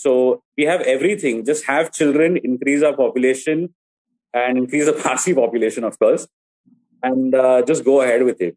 So 0.04 0.44
we 0.56 0.66
have 0.66 0.82
everything. 0.82 1.44
Just 1.44 1.66
have 1.66 1.92
children, 1.92 2.38
increase 2.44 2.84
our 2.84 2.96
population, 2.96 3.74
and 4.32 4.58
increase 4.58 4.86
the 4.86 4.94
Parsi 5.04 5.34
population, 5.34 5.84
of 5.84 5.98
course, 5.98 6.27
and 7.01 7.34
uh, 7.34 7.63
just 7.63 7.84
go 7.84 8.01
ahead 8.01 8.24
with 8.24 8.39
it. 8.39 8.56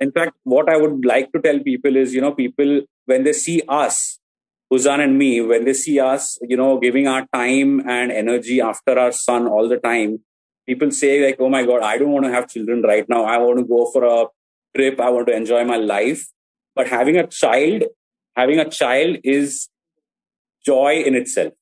In 0.00 0.10
fact, 0.10 0.32
what 0.42 0.68
I 0.68 0.76
would 0.76 1.04
like 1.04 1.30
to 1.32 1.40
tell 1.40 1.60
people 1.60 1.96
is, 1.96 2.12
you 2.14 2.20
know, 2.20 2.32
people 2.32 2.80
when 3.06 3.22
they 3.22 3.32
see 3.32 3.62
us 3.68 4.18
Huzan 4.72 5.04
and 5.04 5.18
me, 5.18 5.40
when 5.40 5.64
they 5.66 5.74
see 5.74 6.00
us, 6.00 6.38
you 6.42 6.56
know, 6.56 6.78
giving 6.78 7.06
our 7.06 7.26
time 7.32 7.88
and 7.88 8.10
energy 8.10 8.60
after 8.60 8.98
our 8.98 9.12
son 9.12 9.46
all 9.46 9.68
the 9.68 9.76
time, 9.76 10.20
people 10.66 10.90
say 10.90 11.12
like, 11.24 11.36
"Oh 11.38 11.50
my 11.56 11.64
God, 11.70 11.82
I 11.82 11.96
don't 11.98 12.10
want 12.16 12.24
to 12.24 12.32
have 12.36 12.48
children 12.48 12.82
right 12.82 13.08
now. 13.08 13.24
I 13.24 13.38
want 13.38 13.58
to 13.60 13.66
go 13.74 13.84
for 13.96 14.04
a 14.12 14.18
trip. 14.76 14.98
I 15.00 15.10
want 15.10 15.28
to 15.28 15.36
enjoy 15.42 15.64
my 15.72 15.76
life." 15.76 16.24
But 16.74 16.88
having 16.88 17.18
a 17.24 17.26
child, 17.42 17.84
having 18.42 18.58
a 18.58 18.68
child 18.80 19.18
is 19.38 19.68
joy 20.64 21.02
in 21.02 21.14
itself. 21.14 21.52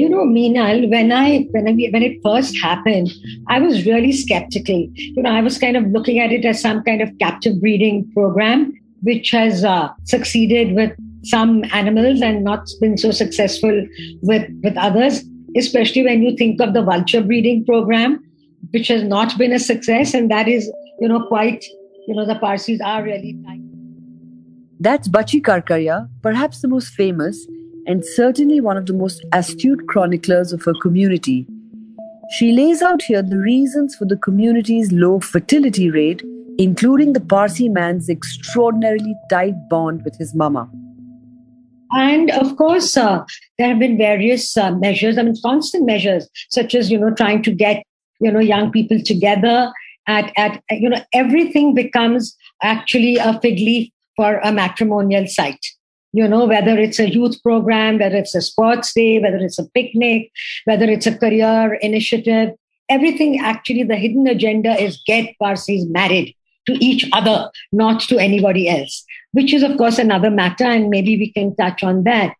you 0.00 0.08
know, 0.08 0.24
Meenal, 0.24 0.90
when 0.90 1.12
I 1.12 1.46
when 1.50 1.68
I, 1.68 1.72
when 1.92 2.02
it 2.02 2.20
first 2.22 2.56
happened, 2.58 3.12
I 3.48 3.58
was 3.58 3.84
really 3.86 4.12
skeptical. 4.12 4.88
You 4.94 5.22
know, 5.22 5.30
I 5.30 5.42
was 5.42 5.58
kind 5.58 5.76
of 5.76 5.86
looking 5.88 6.18
at 6.18 6.32
it 6.32 6.44
as 6.44 6.60
some 6.60 6.82
kind 6.84 7.02
of 7.02 7.10
captive 7.18 7.60
breeding 7.60 8.10
program, 8.12 8.72
which 9.02 9.30
has 9.30 9.62
uh, 9.64 9.88
succeeded 10.04 10.74
with 10.74 10.96
some 11.24 11.64
animals 11.72 12.22
and 12.22 12.44
not 12.44 12.66
been 12.80 12.96
so 12.96 13.10
successful 13.10 13.86
with 14.22 14.48
with 14.62 14.76
others. 14.76 15.22
Especially 15.56 16.04
when 16.04 16.22
you 16.22 16.36
think 16.36 16.60
of 16.60 16.72
the 16.72 16.82
vulture 16.82 17.20
breeding 17.20 17.64
program, 17.66 18.24
which 18.70 18.88
has 18.88 19.02
not 19.02 19.36
been 19.36 19.52
a 19.52 19.58
success, 19.58 20.14
and 20.14 20.30
that 20.30 20.48
is, 20.48 20.70
you 21.00 21.08
know, 21.08 21.26
quite, 21.26 21.64
you 22.06 22.14
know, 22.14 22.26
the 22.26 22.36
Parsis 22.36 22.80
are 22.80 23.02
really. 23.02 23.36
Tight. 23.46 23.60
That's 24.80 25.08
Bachi 25.08 25.40
Karkaria, 25.40 26.08
perhaps 26.22 26.62
the 26.62 26.68
most 26.68 26.94
famous 26.94 27.46
and 27.86 28.04
certainly 28.04 28.60
one 28.60 28.76
of 28.76 28.86
the 28.86 28.92
most 28.92 29.24
astute 29.32 29.86
chroniclers 29.88 30.52
of 30.52 30.62
her 30.64 30.74
community. 30.80 31.46
She 32.30 32.52
lays 32.52 32.82
out 32.82 33.02
here 33.02 33.22
the 33.22 33.38
reasons 33.38 33.96
for 33.96 34.04
the 34.04 34.16
community's 34.16 34.92
low 34.92 35.20
fertility 35.20 35.90
rate, 35.90 36.22
including 36.58 37.12
the 37.12 37.20
Parsi 37.20 37.68
man's 37.68 38.08
extraordinarily 38.08 39.14
tight 39.28 39.54
bond 39.68 40.02
with 40.04 40.16
his 40.16 40.34
mama. 40.34 40.70
And 41.92 42.30
of 42.30 42.56
course, 42.56 42.96
uh, 42.96 43.24
there 43.58 43.68
have 43.68 43.80
been 43.80 43.98
various 43.98 44.56
uh, 44.56 44.70
measures, 44.76 45.18
I 45.18 45.22
mean, 45.22 45.34
constant 45.42 45.86
measures, 45.86 46.28
such 46.50 46.74
as, 46.76 46.90
you 46.90 46.98
know, 46.98 47.12
trying 47.12 47.42
to 47.42 47.50
get, 47.50 47.82
you 48.20 48.30
know, 48.30 48.38
young 48.38 48.70
people 48.70 49.00
together 49.04 49.72
at, 50.06 50.32
at 50.36 50.62
you 50.70 50.88
know, 50.88 51.02
everything 51.12 51.74
becomes 51.74 52.36
actually 52.62 53.16
a 53.16 53.38
fig 53.40 53.56
leaf 53.56 53.90
for 54.16 54.38
a 54.38 54.52
matrimonial 54.52 55.26
site 55.26 55.64
you 56.12 56.26
know, 56.26 56.44
whether 56.44 56.76
it's 56.76 56.98
a 56.98 57.08
youth 57.08 57.40
program, 57.42 57.98
whether 57.98 58.16
it's 58.16 58.34
a 58.34 58.42
sports 58.42 58.92
day, 58.92 59.20
whether 59.20 59.36
it's 59.36 59.58
a 59.58 59.68
picnic, 59.70 60.32
whether 60.64 60.86
it's 60.86 61.06
a 61.06 61.16
career 61.16 61.74
initiative, 61.74 62.50
everything 62.88 63.38
actually, 63.38 63.84
the 63.84 63.96
hidden 63.96 64.26
agenda 64.26 64.72
is 64.72 65.00
get 65.06 65.38
Parsis 65.38 65.84
married 65.86 66.34
to 66.66 66.72
each 66.84 67.08
other, 67.12 67.50
not 67.72 68.00
to 68.00 68.18
anybody 68.18 68.68
else, 68.68 69.04
which 69.32 69.54
is, 69.54 69.62
of 69.62 69.76
course, 69.78 69.98
another 69.98 70.30
matter, 70.30 70.64
and 70.64 70.90
maybe 70.90 71.16
we 71.16 71.32
can 71.32 71.54
touch 71.56 71.82
on 71.82 72.04
that. 72.04 72.34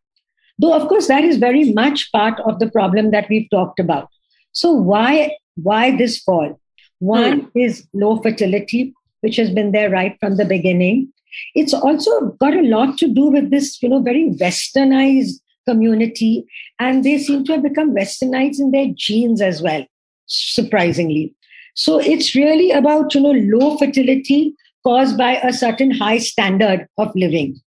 Though, 0.58 0.74
of 0.74 0.88
course, 0.88 1.08
that 1.08 1.24
is 1.24 1.38
very 1.38 1.72
much 1.72 2.10
part 2.12 2.38
of 2.40 2.58
the 2.58 2.70
problem 2.70 3.12
that 3.12 3.28
we've 3.30 3.48
talked 3.50 3.78
about. 3.78 4.08
So, 4.52 4.72
why, 4.72 5.36
why 5.54 5.96
this 5.96 6.18
fall? 6.18 6.60
One 7.00 7.40
hmm. 7.40 7.58
is 7.58 7.86
low 7.92 8.18
fertility, 8.22 8.94
which 9.20 9.36
has 9.36 9.50
been 9.50 9.72
there 9.72 9.90
right 9.90 10.16
from 10.20 10.36
the 10.36 10.44
beginning. 10.44 11.12
It's 11.54 11.74
also 11.74 12.32
got 12.40 12.54
a 12.54 12.62
lot 12.62 12.98
to 12.98 13.08
do 13.08 13.26
with 13.26 13.50
this, 13.50 13.82
you 13.82 13.88
know, 13.88 14.00
very 14.00 14.30
westernized 14.40 15.40
community, 15.66 16.46
and 16.78 17.04
they 17.04 17.18
seem 17.18 17.44
to 17.44 17.52
have 17.52 17.62
become 17.62 17.94
westernized 17.94 18.60
in 18.60 18.70
their 18.70 18.88
genes 18.94 19.40
as 19.40 19.62
well, 19.62 19.84
surprisingly. 20.26 21.34
So 21.74 21.98
it's 21.98 22.34
really 22.34 22.70
about, 22.72 23.14
you 23.14 23.20
know, 23.20 23.30
low 23.30 23.76
fertility 23.76 24.54
caused 24.84 25.16
by 25.16 25.36
a 25.36 25.52
certain 25.52 25.90
high 25.90 26.18
standard 26.18 26.86
of 26.98 27.12
living. 27.14 27.60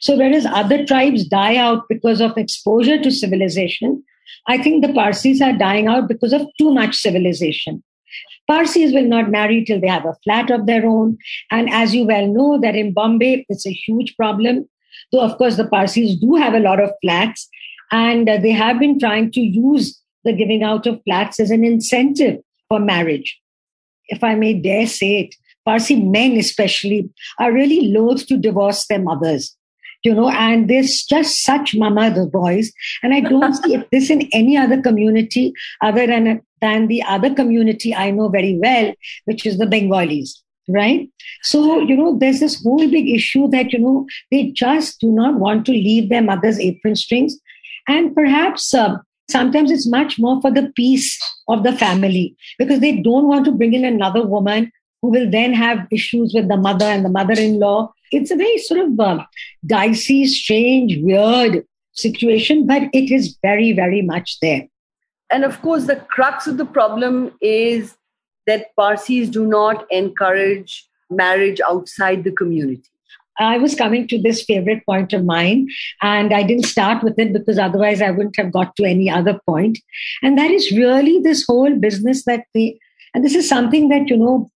So 0.00 0.16
whereas 0.16 0.46
other 0.46 0.86
tribes 0.86 1.26
die 1.26 1.56
out 1.56 1.88
because 1.88 2.20
of 2.20 2.36
exposure 2.38 3.00
to 3.02 3.10
civilization, 3.10 4.02
I 4.46 4.58
think 4.58 4.84
the 4.84 4.92
Parsis 4.92 5.42
are 5.42 5.52
dying 5.52 5.88
out 5.88 6.08
because 6.08 6.32
of 6.32 6.46
too 6.58 6.72
much 6.72 6.96
civilization. 6.96 7.82
Parsis 8.50 8.92
will 8.92 9.06
not 9.06 9.30
marry 9.30 9.64
till 9.64 9.80
they 9.80 9.86
have 9.86 10.04
a 10.04 10.16
flat 10.24 10.50
of 10.50 10.66
their 10.66 10.84
own. 10.84 11.16
And 11.52 11.70
as 11.70 11.94
you 11.94 12.04
well 12.04 12.26
know, 12.26 12.60
that 12.60 12.74
in 12.74 12.92
Bombay, 12.92 13.46
it's 13.48 13.64
a 13.64 13.72
huge 13.72 14.16
problem. 14.16 14.68
Though, 15.12 15.20
of 15.20 15.38
course, 15.38 15.56
the 15.56 15.68
Parsis 15.68 16.16
do 16.16 16.34
have 16.34 16.54
a 16.54 16.58
lot 16.58 16.80
of 16.80 16.90
flats, 17.00 17.48
and 17.92 18.28
uh, 18.28 18.38
they 18.38 18.50
have 18.50 18.80
been 18.80 18.98
trying 18.98 19.30
to 19.32 19.40
use 19.40 20.00
the 20.24 20.32
giving 20.32 20.64
out 20.64 20.88
of 20.88 21.00
flats 21.04 21.38
as 21.38 21.52
an 21.52 21.64
incentive 21.64 22.40
for 22.68 22.80
marriage. 22.80 23.40
If 24.08 24.24
I 24.24 24.34
may 24.34 24.54
dare 24.54 24.88
say 24.88 25.20
it, 25.20 25.36
Parsi 25.64 26.02
men, 26.02 26.32
especially, 26.32 27.08
are 27.38 27.52
really 27.52 27.92
loath 27.92 28.26
to 28.26 28.36
divorce 28.36 28.84
their 28.88 29.00
mothers 29.00 29.56
you 30.02 30.14
know, 30.14 30.30
and 30.30 30.68
there's 30.68 31.04
just 31.04 31.42
such 31.42 31.74
mama 31.74 32.10
the 32.10 32.26
boys. 32.26 32.72
And 33.02 33.14
I 33.14 33.20
don't 33.20 33.54
see 33.54 33.82
this 33.92 34.10
in 34.10 34.28
any 34.32 34.56
other 34.56 34.80
community 34.80 35.52
other 35.82 36.06
than, 36.06 36.40
than 36.60 36.88
the 36.88 37.02
other 37.02 37.34
community 37.34 37.94
I 37.94 38.10
know 38.10 38.28
very 38.28 38.58
well, 38.58 38.92
which 39.24 39.46
is 39.46 39.58
the 39.58 39.66
Bengalis. 39.66 40.42
Right. 40.68 41.10
So, 41.42 41.80
you 41.80 41.96
know, 41.96 42.16
there's 42.16 42.38
this 42.38 42.62
whole 42.62 42.88
big 42.88 43.08
issue 43.08 43.48
that, 43.48 43.72
you 43.72 43.80
know, 43.80 44.06
they 44.30 44.52
just 44.52 45.00
do 45.00 45.10
not 45.10 45.34
want 45.34 45.66
to 45.66 45.72
leave 45.72 46.10
their 46.10 46.22
mother's 46.22 46.60
apron 46.60 46.94
strings. 46.94 47.36
And 47.88 48.14
perhaps 48.14 48.72
uh, 48.72 48.98
sometimes 49.28 49.72
it's 49.72 49.88
much 49.88 50.18
more 50.20 50.40
for 50.40 50.52
the 50.52 50.72
peace 50.76 51.18
of 51.48 51.64
the 51.64 51.72
family 51.72 52.36
because 52.56 52.78
they 52.78 53.00
don't 53.00 53.26
want 53.26 53.46
to 53.46 53.52
bring 53.52 53.74
in 53.74 53.84
another 53.84 54.24
woman 54.24 54.70
who 55.02 55.10
will 55.10 55.30
then 55.30 55.52
have 55.52 55.86
issues 55.90 56.32
with 56.34 56.48
the 56.48 56.56
mother 56.56 56.84
and 56.84 57.04
the 57.04 57.08
mother 57.08 57.34
in 57.34 57.58
law 57.58 57.92
it's 58.10 58.30
a 58.30 58.36
very 58.36 58.58
sort 58.58 58.80
of 58.80 58.98
uh, 58.98 59.24
dicey, 59.66 60.26
strange, 60.26 60.98
weird 61.02 61.64
situation, 61.92 62.66
but 62.66 62.82
it 62.92 63.10
is 63.12 63.36
very, 63.42 63.72
very 63.72 64.02
much 64.02 64.38
there. 64.40 64.66
And 65.30 65.44
of 65.44 65.60
course, 65.62 65.86
the 65.86 65.96
crux 65.96 66.46
of 66.46 66.56
the 66.56 66.64
problem 66.64 67.32
is 67.40 67.96
that 68.46 68.74
Parsis 68.76 69.28
do 69.28 69.46
not 69.46 69.86
encourage 69.90 70.88
marriage 71.08 71.60
outside 71.68 72.24
the 72.24 72.32
community. 72.32 72.82
I 73.38 73.58
was 73.58 73.74
coming 73.74 74.06
to 74.08 74.20
this 74.20 74.44
favorite 74.44 74.84
point 74.84 75.12
of 75.12 75.24
mine, 75.24 75.68
and 76.02 76.34
I 76.34 76.42
didn't 76.42 76.66
start 76.66 77.02
with 77.02 77.18
it 77.18 77.32
because 77.32 77.58
otherwise 77.58 78.02
I 78.02 78.10
wouldn't 78.10 78.36
have 78.36 78.52
got 78.52 78.76
to 78.76 78.84
any 78.84 79.08
other 79.08 79.38
point. 79.46 79.78
And 80.22 80.36
that 80.36 80.50
is 80.50 80.72
really 80.72 81.20
this 81.20 81.46
whole 81.46 81.74
business 81.76 82.24
that 82.24 82.44
they, 82.54 82.78
and 83.14 83.24
this 83.24 83.34
is 83.34 83.48
something 83.48 83.88
that, 83.88 84.08
you 84.08 84.16
know, 84.16 84.50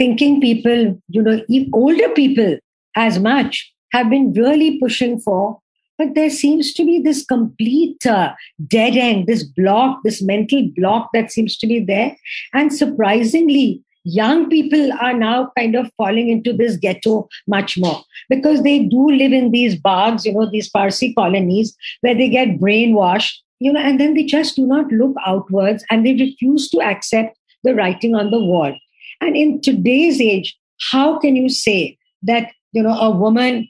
thinking 0.00 0.40
people, 0.40 0.98
you 1.08 1.22
know, 1.22 1.40
older 1.74 2.08
people 2.10 2.56
as 2.96 3.18
much 3.18 3.70
have 3.92 4.08
been 4.08 4.32
really 4.32 4.78
pushing 4.80 5.18
for 5.20 5.60
but 6.00 6.14
there 6.14 6.30
seems 6.30 6.72
to 6.72 6.84
be 6.86 6.98
this 6.98 7.26
complete 7.26 8.06
uh, 8.06 8.32
dead 8.66 8.96
end 8.96 9.26
this 9.26 9.44
block 9.44 9.98
this 10.02 10.22
mental 10.22 10.66
block 10.74 11.10
that 11.12 11.30
seems 11.30 11.58
to 11.58 11.66
be 11.66 11.78
there. 11.78 12.16
And 12.54 12.72
surprisingly 12.72 13.82
young 14.04 14.48
people 14.48 14.90
are 15.00 15.12
now 15.12 15.50
kind 15.58 15.74
of 15.74 15.90
falling 15.98 16.30
into 16.30 16.54
this 16.54 16.78
ghetto 16.78 17.28
much 17.46 17.76
more 17.76 18.02
because 18.30 18.62
they 18.62 18.78
do 18.78 19.10
live 19.10 19.32
in 19.32 19.50
these 19.50 19.78
bags 19.78 20.24
you 20.24 20.32
know 20.32 20.48
these 20.50 20.70
parsi 20.70 21.12
colonies 21.12 21.76
where 22.00 22.14
they 22.14 22.28
get 22.30 22.58
brainwashed 22.58 23.34
you 23.58 23.70
know 23.70 23.80
and 23.80 24.00
then 24.00 24.14
they 24.14 24.24
just 24.24 24.56
do 24.56 24.66
not 24.66 24.90
look 24.90 25.14
outwards 25.26 25.84
and 25.90 26.06
they 26.06 26.14
refuse 26.14 26.70
to 26.70 26.80
accept 26.80 27.36
the 27.62 27.74
writing 27.74 28.14
on 28.14 28.30
the 28.30 28.38
wall 28.38 28.74
and 29.20 29.36
in 29.36 29.60
today's 29.60 30.20
age 30.20 30.56
how 30.90 31.18
can 31.18 31.36
you 31.36 31.48
say 31.48 31.96
that 32.22 32.52
you 32.72 32.82
know, 32.82 32.98
a 32.98 33.10
woman 33.10 33.68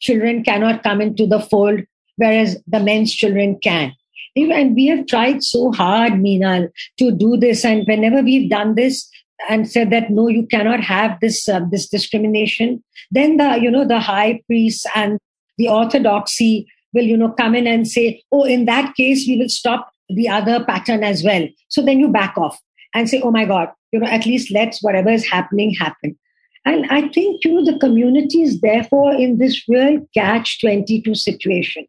children 0.00 0.44
cannot 0.44 0.82
come 0.82 1.00
into 1.00 1.26
the 1.26 1.40
fold, 1.40 1.80
whereas 2.16 2.60
the 2.66 2.80
men's 2.80 3.12
children 3.12 3.58
can. 3.62 3.92
And 4.36 4.74
we 4.74 4.86
have 4.86 5.06
tried 5.06 5.42
so 5.42 5.72
hard, 5.72 6.14
Meenal, 6.14 6.70
to 6.98 7.10
do 7.10 7.36
this. 7.36 7.64
And 7.64 7.86
whenever 7.86 8.22
we've 8.22 8.48
done 8.48 8.74
this 8.74 9.08
and 9.48 9.70
said 9.70 9.90
that 9.90 10.10
no, 10.10 10.28
you 10.28 10.46
cannot 10.46 10.80
have 10.80 11.18
this 11.20 11.48
uh, 11.48 11.60
this 11.70 11.88
discrimination, 11.88 12.82
then 13.10 13.36
the 13.36 13.58
you 13.60 13.70
know 13.70 13.86
the 13.86 14.00
high 14.00 14.40
priests 14.46 14.86
and 14.94 15.18
the 15.58 15.68
orthodoxy 15.68 16.66
will 16.94 17.04
you 17.04 17.16
know 17.16 17.30
come 17.32 17.54
in 17.54 17.66
and 17.66 17.86
say, 17.86 18.22
oh, 18.32 18.44
in 18.44 18.64
that 18.64 18.94
case 18.94 19.26
we 19.28 19.36
will 19.36 19.50
stop 19.50 19.92
the 20.08 20.28
other 20.28 20.64
pattern 20.64 21.04
as 21.04 21.22
well. 21.22 21.46
So 21.68 21.82
then 21.82 21.98
you 21.98 22.08
back 22.08 22.38
off 22.38 22.58
and 22.94 23.08
say, 23.08 23.20
oh 23.22 23.30
my 23.30 23.44
God, 23.44 23.68
you 23.92 24.00
know, 24.00 24.06
at 24.06 24.26
least 24.26 24.50
let's 24.50 24.82
whatever 24.82 25.10
is 25.10 25.26
happening 25.26 25.74
happen. 25.74 26.18
And 26.64 26.86
I 26.90 27.08
think, 27.08 27.44
you 27.44 27.52
know, 27.52 27.64
the 27.64 27.78
community 27.78 28.42
is 28.42 28.60
therefore 28.60 29.14
in 29.14 29.38
this 29.38 29.62
real 29.68 30.06
catch 30.14 30.60
22 30.60 31.14
situation 31.14 31.86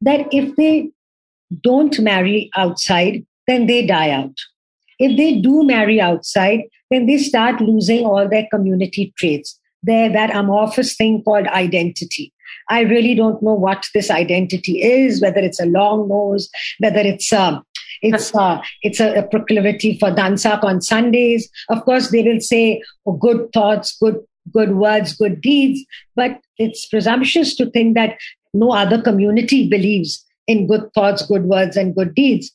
that 0.00 0.26
if 0.32 0.56
they 0.56 0.90
don't 1.62 1.98
marry 2.00 2.50
outside, 2.56 3.24
then 3.46 3.66
they 3.66 3.86
die 3.86 4.10
out. 4.10 4.34
If 4.98 5.16
they 5.16 5.40
do 5.40 5.62
marry 5.62 6.00
outside, 6.00 6.62
then 6.90 7.06
they 7.06 7.18
start 7.18 7.60
losing 7.60 8.04
all 8.04 8.28
their 8.28 8.46
community 8.50 9.12
traits. 9.16 9.58
They're 9.82 10.12
that 10.12 10.34
amorphous 10.34 10.96
thing 10.96 11.22
called 11.22 11.46
identity. 11.46 12.32
I 12.70 12.80
really 12.80 13.14
don't 13.14 13.42
know 13.42 13.54
what 13.54 13.86
this 13.94 14.10
identity 14.10 14.82
is, 14.82 15.22
whether 15.22 15.40
it's 15.40 15.60
a 15.60 15.66
long 15.66 16.08
nose, 16.08 16.48
whether 16.78 17.00
it's 17.00 17.32
a 17.32 17.40
um, 17.40 17.64
it's 18.02 18.34
uh, 18.34 18.60
it's 18.82 19.00
a, 19.00 19.14
a, 19.14 19.22
proclivity 19.22 19.98
for 19.98 20.10
dansak 20.10 20.62
on 20.64 20.80
Sundays. 20.80 21.48
Of 21.68 21.84
course, 21.84 22.10
they 22.10 22.22
will 22.22 22.40
say 22.40 22.82
oh, 23.06 23.12
good 23.12 23.52
thoughts, 23.52 23.96
good 24.00 24.16
good 24.52 24.76
words, 24.76 25.14
good 25.16 25.40
deeds, 25.40 25.84
but 26.16 26.40
it's 26.56 26.86
presumptuous 26.86 27.54
to 27.56 27.70
think 27.70 27.94
that 27.94 28.16
no 28.54 28.72
other 28.72 29.00
community 29.00 29.68
believes 29.68 30.24
in 30.46 30.66
good 30.66 30.92
thoughts, 30.94 31.26
good 31.26 31.44
words, 31.44 31.76
and 31.76 31.94
good 31.94 32.14
deeds. 32.14 32.50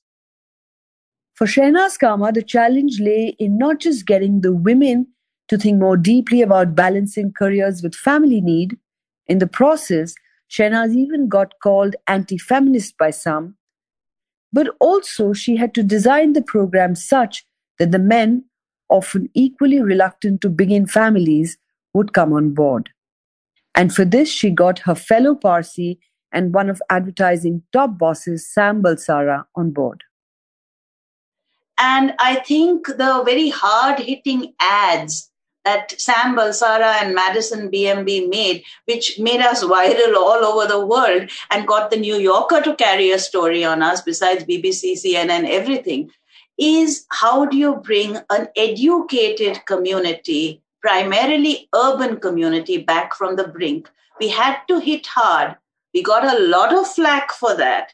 For 1.36 1.47
Shernaz 1.47 1.99
Cama, 1.99 2.32
the 2.32 2.43
challenge 2.43 2.99
lay 2.99 3.36
in 3.39 3.58
not 3.58 3.79
just 3.79 4.06
getting 4.06 4.41
the 4.41 4.53
women 4.53 5.08
to 5.49 5.58
think 5.58 5.79
more 5.79 5.97
deeply 5.97 6.41
about 6.41 6.75
balancing 6.75 7.34
careers 7.34 7.84
with 7.84 7.95
family 7.95 8.41
need. 8.41 8.77
In 9.27 9.39
the 9.39 9.47
process, 9.47 10.15
Shernaz 10.49 10.95
even 10.95 11.27
got 11.27 11.53
called 11.62 11.95
anti 12.08 12.38
feminist 12.38 12.97
by 12.97 13.10
some 13.10 13.56
but 14.53 14.67
also 14.79 15.33
she 15.33 15.57
had 15.57 15.73
to 15.73 15.83
design 15.83 16.33
the 16.33 16.41
program 16.41 16.95
such 16.95 17.45
that 17.79 17.91
the 17.91 17.99
men, 17.99 18.45
often 18.87 19.29
equally 19.33 19.81
reluctant 19.81 20.39
to 20.41 20.49
begin 20.49 20.85
families, 20.85 21.57
would 21.93 22.13
come 22.13 22.31
on 22.31 22.53
board. 22.53 22.89
And 23.75 23.93
for 23.93 24.05
this, 24.05 24.29
she 24.29 24.51
got 24.51 24.79
her 24.79 24.95
fellow 24.95 25.33
Parsi 25.33 25.99
and 26.31 26.53
one 26.53 26.69
of 26.69 26.81
advertising 26.89 27.63
top 27.73 27.97
bosses, 27.97 28.47
Sam 28.47 28.81
Balsara, 28.83 29.45
on 29.55 29.71
board. 29.71 30.03
And 31.79 32.13
I 32.19 32.35
think 32.35 32.85
the 32.85 33.23
very 33.25 33.49
hard 33.49 33.99
hitting 33.99 34.53
ads 34.59 35.31
that 35.65 35.99
Sam 35.99 36.36
Balsara 36.36 37.02
and 37.02 37.15
Madison 37.15 37.71
BMB 37.71 38.30
made, 38.30 38.63
which 38.86 39.19
made 39.19 39.39
us 39.39 39.63
viral 39.63 40.15
all 40.15 40.43
over 40.43 40.67
the 40.67 40.86
world 40.86 41.30
and 41.49 41.67
got 41.67 41.89
the 41.89 41.97
New 41.97 42.17
Yorker 42.17 42.62
to 42.62 42.76
carry 42.76 43.12
a 43.12 43.19
story 43.19 43.63
on 43.63 43.82
us, 43.82 44.02
besides 44.02 44.43
BBC, 44.43 44.93
CNN, 44.93 45.30
and 45.30 45.47
everything, 45.47 46.12
is 46.58 47.06
how 47.10 47.45
do 47.45 47.58
you 47.58 47.76
bring 47.76 48.17
an 48.30 48.47
educated 48.56 49.65
community, 49.65 50.62
primarily 50.82 51.69
urban 51.73 52.19
community, 52.19 52.78
back 52.78 53.15
from 53.15 53.36
the 53.36 53.47
brink? 53.47 53.89
We 54.19 54.30
had 54.30 54.58
to 54.67 54.80
hit 54.80 55.08
hard. 55.08 55.56
We 55.93 56.04
got 56.04 56.23
a 56.23 56.39
lot 56.43 56.76
of 56.76 56.88
flack 56.88 57.32
for 57.32 57.56
that. 57.56 57.93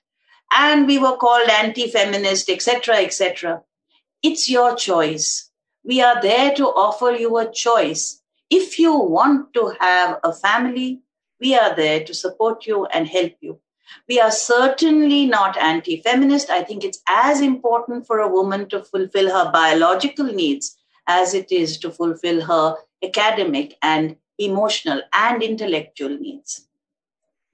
And 0.52 0.88
we 0.88 0.98
were 0.98 1.16
called 1.18 1.48
anti 1.48 1.88
feminist, 1.88 2.50
etc., 2.50 2.98
etc. 2.98 3.62
It's 4.24 4.50
your 4.50 4.76
choice 4.76 5.49
we 5.84 6.02
are 6.02 6.22
there 6.22 6.54
to 6.56 6.68
offer 6.68 7.12
you 7.12 7.38
a 7.38 7.52
choice. 7.52 8.22
If 8.50 8.80
you 8.80 8.98
want 8.98 9.54
to 9.54 9.74
have 9.80 10.20
a 10.24 10.34
family, 10.34 11.02
we 11.40 11.56
are 11.56 11.76
there 11.76 12.04
to 12.04 12.14
support 12.14 12.66
you 12.66 12.86
and 12.88 13.08
help 13.08 13.34
you. 13.42 13.60
We 14.08 14.20
are 14.20 14.32
certainly 14.32 15.26
not 15.26 15.58
anti 15.58 16.02
feminist. 16.02 16.50
I 16.50 16.64
think 16.64 16.84
it's 16.84 17.02
as 17.08 17.42
important 17.42 18.06
for 18.06 18.20
a 18.20 18.28
woman 18.28 18.70
to 18.70 18.84
fulfill 18.84 19.32
her 19.32 19.52
biological 19.52 20.26
needs 20.26 20.78
as 21.08 21.34
it 21.34 21.52
is 21.52 21.78
to 21.80 21.90
fulfill 21.90 22.42
her 22.42 22.76
academic 23.04 23.76
and 23.82 24.16
emotional 24.38 25.02
and 25.14 25.42
intellectual 25.42 26.18
needs. 26.18 26.68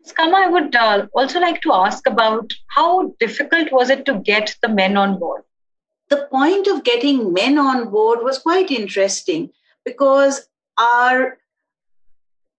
Skama, 0.06 0.36
I 0.36 0.50
would 0.50 0.76
uh, 0.76 1.08
also 1.16 1.40
like 1.40 1.62
to 1.62 1.74
ask 1.74 2.06
about 2.08 2.54
how 2.68 3.16
difficult 3.20 3.72
was 3.72 3.90
it 3.90 4.06
to 4.06 4.20
get 4.20 4.56
the 4.62 4.70
men 4.70 4.98
on 4.98 5.18
board? 5.18 5.44
The 6.10 6.28
point 6.32 6.68
of 6.68 6.84
getting 6.84 7.34
men 7.34 7.58
on 7.58 7.90
board 7.90 8.20
was 8.22 8.40
quite 8.40 8.72
interesting 8.72 9.52
because 9.84 10.48
our 10.78 11.38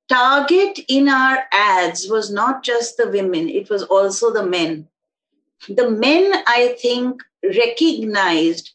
target 0.09 0.80
in 0.88 1.09
our 1.09 1.44
ads 1.52 2.09
was 2.09 2.30
not 2.30 2.62
just 2.62 2.96
the 2.96 3.09
women, 3.09 3.48
it 3.48 3.68
was 3.70 3.82
also 3.85 4.32
the 4.32 4.46
men. 4.46 4.88
the 5.68 5.90
men, 5.90 6.32
I 6.46 6.76
think, 6.80 7.22
recognized 7.42 8.72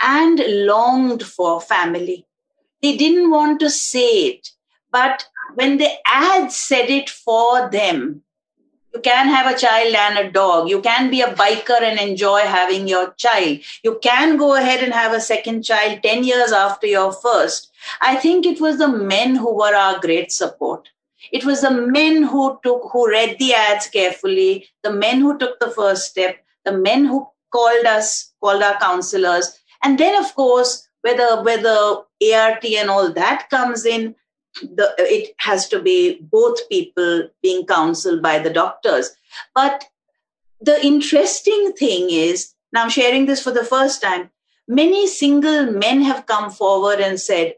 and 0.00 0.40
longed 0.66 1.22
for 1.22 1.60
family. 1.60 2.26
They 2.82 2.96
didn't 2.96 3.30
want 3.30 3.60
to 3.60 3.70
say 3.70 4.26
it, 4.26 4.50
but 4.90 5.26
when 5.54 5.78
the 5.78 5.90
ads 6.06 6.56
said 6.56 6.90
it 6.90 7.08
for 7.08 7.70
them, 7.70 8.22
you 8.94 9.00
can 9.00 9.28
have 9.28 9.52
a 9.52 9.58
child 9.58 9.94
and 9.94 10.18
a 10.18 10.30
dog. 10.30 10.68
You 10.68 10.80
can 10.80 11.10
be 11.10 11.20
a 11.20 11.34
biker 11.34 11.82
and 11.82 11.98
enjoy 11.98 12.40
having 12.40 12.86
your 12.86 13.12
child. 13.14 13.58
You 13.82 13.98
can 14.00 14.36
go 14.36 14.54
ahead 14.54 14.84
and 14.84 14.92
have 14.92 15.12
a 15.12 15.20
second 15.20 15.64
child 15.64 16.02
10 16.02 16.22
years 16.22 16.52
after 16.52 16.86
your 16.86 17.12
first. 17.12 17.72
I 18.00 18.14
think 18.16 18.46
it 18.46 18.60
was 18.60 18.78
the 18.78 18.88
men 18.88 19.34
who 19.34 19.52
were 19.52 19.74
our 19.74 19.98
great 19.98 20.30
support. 20.30 20.88
It 21.32 21.44
was 21.44 21.62
the 21.62 21.72
men 21.72 22.22
who 22.22 22.60
took, 22.62 22.90
who 22.92 23.10
read 23.10 23.36
the 23.38 23.54
ads 23.54 23.88
carefully, 23.88 24.68
the 24.84 24.92
men 24.92 25.20
who 25.20 25.38
took 25.38 25.58
the 25.58 25.70
first 25.70 26.10
step, 26.10 26.36
the 26.64 26.72
men 26.72 27.04
who 27.06 27.26
called 27.52 27.86
us, 27.86 28.32
called 28.40 28.62
our 28.62 28.78
counselors. 28.78 29.58
And 29.82 29.98
then, 29.98 30.22
of 30.22 30.34
course, 30.34 30.86
whether, 31.00 31.42
whether 31.42 31.68
ART 31.68 32.64
and 32.64 32.90
all 32.90 33.12
that 33.12 33.50
comes 33.50 33.84
in, 33.84 34.14
the, 34.62 34.94
it 34.98 35.34
has 35.38 35.68
to 35.68 35.80
be 35.80 36.20
both 36.20 36.68
people 36.68 37.28
being 37.42 37.66
counseled 37.66 38.22
by 38.22 38.38
the 38.38 38.50
doctors. 38.50 39.10
But 39.54 39.84
the 40.60 40.84
interesting 40.84 41.72
thing 41.72 42.08
is, 42.10 42.54
now 42.72 42.84
I'm 42.84 42.90
sharing 42.90 43.26
this 43.26 43.42
for 43.42 43.50
the 43.50 43.64
first 43.64 44.02
time, 44.02 44.30
many 44.66 45.06
single 45.06 45.70
men 45.70 46.02
have 46.02 46.26
come 46.26 46.50
forward 46.50 47.00
and 47.00 47.20
said, 47.20 47.54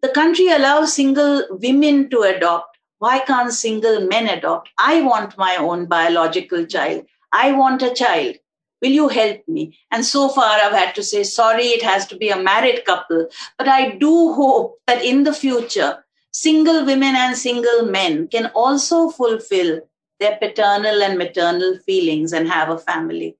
the 0.00 0.08
country 0.08 0.48
allows 0.48 0.94
single 0.94 1.44
women 1.50 2.08
to 2.10 2.22
adopt. 2.22 2.78
Why 2.98 3.18
can't 3.20 3.52
single 3.52 4.06
men 4.06 4.28
adopt? 4.28 4.70
I 4.78 5.02
want 5.02 5.36
my 5.36 5.56
own 5.56 5.86
biological 5.86 6.66
child. 6.66 7.06
I 7.32 7.52
want 7.52 7.82
a 7.82 7.94
child. 7.94 8.36
Will 8.80 8.90
you 8.90 9.08
help 9.08 9.40
me? 9.48 9.76
And 9.90 10.04
so 10.04 10.28
far, 10.28 10.58
I've 10.60 10.72
had 10.72 10.94
to 10.94 11.02
say, 11.02 11.24
sorry, 11.24 11.64
it 11.64 11.82
has 11.82 12.06
to 12.06 12.16
be 12.16 12.28
a 12.30 12.40
married 12.40 12.84
couple. 12.84 13.28
But 13.56 13.66
I 13.68 13.96
do 13.96 14.32
hope 14.34 14.78
that 14.86 15.04
in 15.04 15.24
the 15.24 15.32
future, 15.32 16.04
single 16.32 16.84
women 16.84 17.14
and 17.16 17.36
single 17.36 17.86
men 17.86 18.28
can 18.28 18.46
also 18.54 19.08
fulfill 19.10 19.80
their 20.20 20.36
paternal 20.36 21.02
and 21.02 21.18
maternal 21.18 21.78
feelings 21.86 22.32
and 22.32 22.48
have 22.48 22.68
a 22.68 22.78
family. 22.78 23.36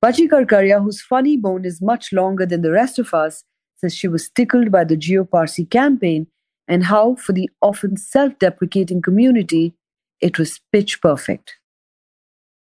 Bachi 0.00 0.28
Karkaria, 0.28 0.82
whose 0.82 1.00
funny 1.02 1.36
bone 1.36 1.64
is 1.64 1.82
much 1.82 2.12
longer 2.12 2.46
than 2.46 2.62
the 2.62 2.70
rest 2.70 2.98
of 2.98 3.12
us, 3.12 3.44
says 3.76 3.94
she 3.94 4.08
was 4.08 4.30
tickled 4.30 4.70
by 4.70 4.84
the 4.84 4.96
Jio 4.96 5.28
Parsi 5.28 5.64
campaign 5.64 6.26
and 6.66 6.84
how, 6.84 7.16
for 7.16 7.32
the 7.32 7.50
often 7.62 7.96
self 7.96 8.38
deprecating 8.38 9.02
community, 9.02 9.74
it 10.20 10.38
was 10.38 10.60
pitch 10.72 11.00
perfect. 11.00 11.56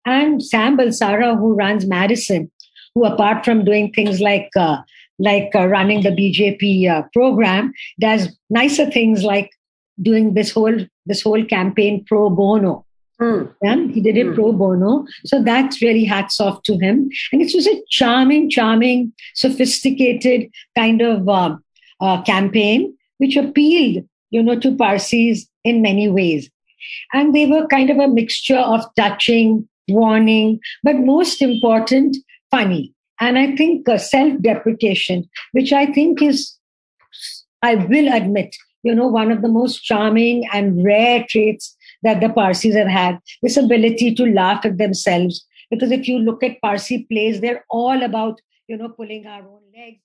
And 0.05 0.43
Sam 0.43 0.77
Balsara, 0.77 1.39
who 1.39 1.55
runs 1.55 1.87
Madison, 1.87 2.51
who 2.95 3.05
apart 3.05 3.45
from 3.45 3.65
doing 3.65 3.93
things 3.93 4.21
like 4.21 4.49
uh, 4.57 4.79
like 5.19 5.51
uh, 5.55 5.67
running 5.67 6.03
the 6.03 6.11
BJP 6.11 6.89
uh, 6.91 7.03
program, 7.13 7.73
does 8.01 8.29
nicer 8.51 8.91
things 8.91 9.23
like 9.23 9.51
doing 10.01 10.35
this 10.35 10.51
whole 10.51 10.79
this 11.07 11.23
whole 11.23 11.45
campaign 11.45 12.05
pro 12.07 12.31
bono. 12.31 12.85
Mm. 13.21 13.55
Yeah, 13.63 13.87
he 13.93 14.01
did 14.01 14.17
it 14.17 14.27
mm. 14.27 14.35
pro 14.35 14.53
bono. 14.53 15.07
So 15.25 15.43
that's 15.43 15.83
really 15.83 16.05
hats 16.05 16.41
off 16.41 16.63
to 16.65 16.79
him. 16.79 17.09
And 17.33 17.43
it 17.43 17.53
was 17.55 17.67
a 17.67 17.83
charming, 17.89 18.51
charming, 18.51 19.13
sophisticated 19.35 20.51
kind 20.77 21.01
of 21.03 21.29
uh, 21.29 21.57
uh, 22.01 22.23
campaign 22.23 22.97
which 23.23 23.37
appealed, 23.37 24.05
you 24.31 24.43
know, 24.43 24.59
to 24.59 24.77
Parsis 24.77 25.47
in 25.63 25.81
many 25.81 26.09
ways. 26.09 26.51
And 27.13 27.33
they 27.33 27.47
were 27.47 27.69
kind 27.69 27.89
of 27.89 27.99
a 27.99 28.09
mixture 28.09 28.59
of 28.59 28.85
touching, 28.97 29.69
warning, 29.89 30.59
but 30.83 30.97
most 30.97 31.41
important, 31.41 32.17
funny 32.51 32.93
and 33.21 33.39
I 33.39 33.55
think 33.57 33.89
uh, 33.89 33.99
self 33.99 34.41
deprecation, 34.41 35.29
which 35.53 35.73
I 35.73 35.87
think 35.87 36.23
is, 36.23 36.57
I 37.63 37.77
will 37.77 38.13
admit, 38.13 38.57
you 38.83 38.95
know, 38.95 39.07
one 39.07 39.31
of 39.31 39.43
the 39.43 39.49
most 39.49 39.83
charming 39.83 40.49
and 40.53 40.85
rare 40.85 41.25
traits 41.29 41.77
that 42.03 42.21
the 42.21 42.29
Parsis 42.29 42.75
have 42.75 42.89
had 42.89 43.19
this 43.43 43.57
ability 43.57 44.15
to 44.15 44.27
laugh 44.27 44.65
at 44.65 44.79
themselves. 44.79 45.47
Because 45.71 45.91
if 45.91 46.09
you 46.09 46.19
look 46.19 46.43
at 46.43 46.61
Parsi 46.61 47.07
plays, 47.11 47.41
they're 47.41 47.65
all 47.71 48.03
about, 48.03 48.41
you 48.67 48.77
know, 48.77 48.89
pulling 48.89 49.27
our 49.27 49.41
own 49.41 49.63
legs. 49.75 50.01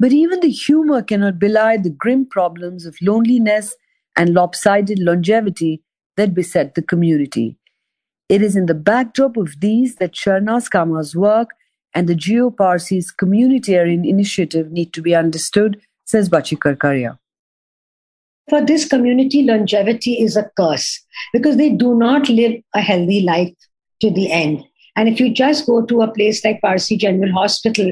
But 0.00 0.12
even 0.12 0.40
the 0.40 0.50
humor 0.50 1.02
cannot 1.02 1.38
belie 1.38 1.76
the 1.76 1.90
grim 1.90 2.26
problems 2.26 2.84
of 2.84 2.96
loneliness 3.00 3.76
and 4.16 4.34
lopsided 4.34 4.98
longevity 4.98 5.82
that 6.16 6.34
beset 6.34 6.74
the 6.74 6.82
community. 6.82 7.56
It 8.28 8.42
is 8.42 8.56
in 8.56 8.66
the 8.66 8.74
backdrop 8.74 9.36
of 9.36 9.60
these 9.60 9.96
that 9.96 10.12
Shernaz 10.12 10.70
Cama's 10.70 11.14
work 11.14 11.50
and 11.94 12.08
the 12.08 12.14
Jio 12.14 12.54
Parsis 12.56 13.12
communitarian 13.14 14.08
initiative 14.08 14.70
need 14.70 14.92
to 14.92 15.02
be 15.02 15.14
understood, 15.14 15.80
says 16.04 16.28
Bachi 16.28 16.56
Karkaria. 16.56 17.18
For 18.50 18.60
this 18.60 18.86
community, 18.86 19.42
longevity 19.42 20.20
is 20.20 20.36
a 20.36 20.50
curse 20.56 21.02
because 21.32 21.56
they 21.56 21.70
do 21.70 21.94
not 21.94 22.28
live 22.28 22.60
a 22.74 22.80
healthy 22.80 23.20
life 23.20 23.54
to 24.00 24.10
the 24.10 24.30
end. 24.30 24.62
And 24.96 25.08
if 25.08 25.18
you 25.18 25.32
just 25.32 25.66
go 25.66 25.84
to 25.86 26.02
a 26.02 26.12
place 26.12 26.44
like 26.44 26.60
Parsi 26.60 26.96
General 26.96 27.32
Hospital, 27.32 27.86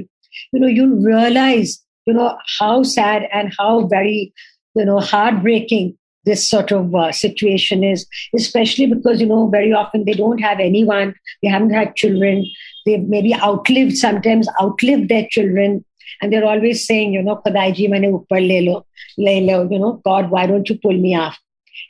you 0.53 0.61
know, 0.61 0.67
you 0.67 0.95
realize, 0.95 1.83
you 2.07 2.15
know, 2.15 2.37
how 2.59 2.83
sad 2.83 3.29
and 3.33 3.53
how 3.59 3.87
very, 3.87 4.33
you 4.75 4.85
know, 4.85 5.01
heartbreaking 5.01 5.97
this 6.25 6.49
sort 6.49 6.71
of 6.71 6.95
uh, 6.95 7.11
situation 7.11 7.83
is, 7.83 8.07
especially 8.37 8.87
because, 8.87 9.21
you 9.21 9.27
know, 9.27 9.49
very 9.49 9.73
often 9.73 10.05
they 10.05 10.13
don't 10.13 10.39
have 10.39 10.61
anyone, 10.61 11.15
they 11.43 11.49
haven't 11.49 11.71
had 11.73 11.97
children, 11.97 12.47
they've 12.87 13.03
maybe 13.03 13.35
outlived, 13.35 13.97
sometimes 13.97 14.49
outlived 14.61 15.09
their 15.09 15.27
children. 15.31 15.85
And 16.21 16.33
they're 16.33 16.45
always 16.45 16.87
saying, 16.87 17.13
you 17.13 17.23
know, 17.23 17.41
Khadaiji 17.45 17.89
mane 17.89 18.13
upar 18.13 18.41
le 18.47 18.71
lo, 18.71 18.87
le 19.19 19.41
lo, 19.41 19.69
you 19.71 19.79
know, 19.79 20.01
God, 20.05 20.31
why 20.31 20.47
don't 20.47 20.69
you 20.69 20.79
pull 20.79 20.97
me 20.97 21.15
off? 21.15 21.39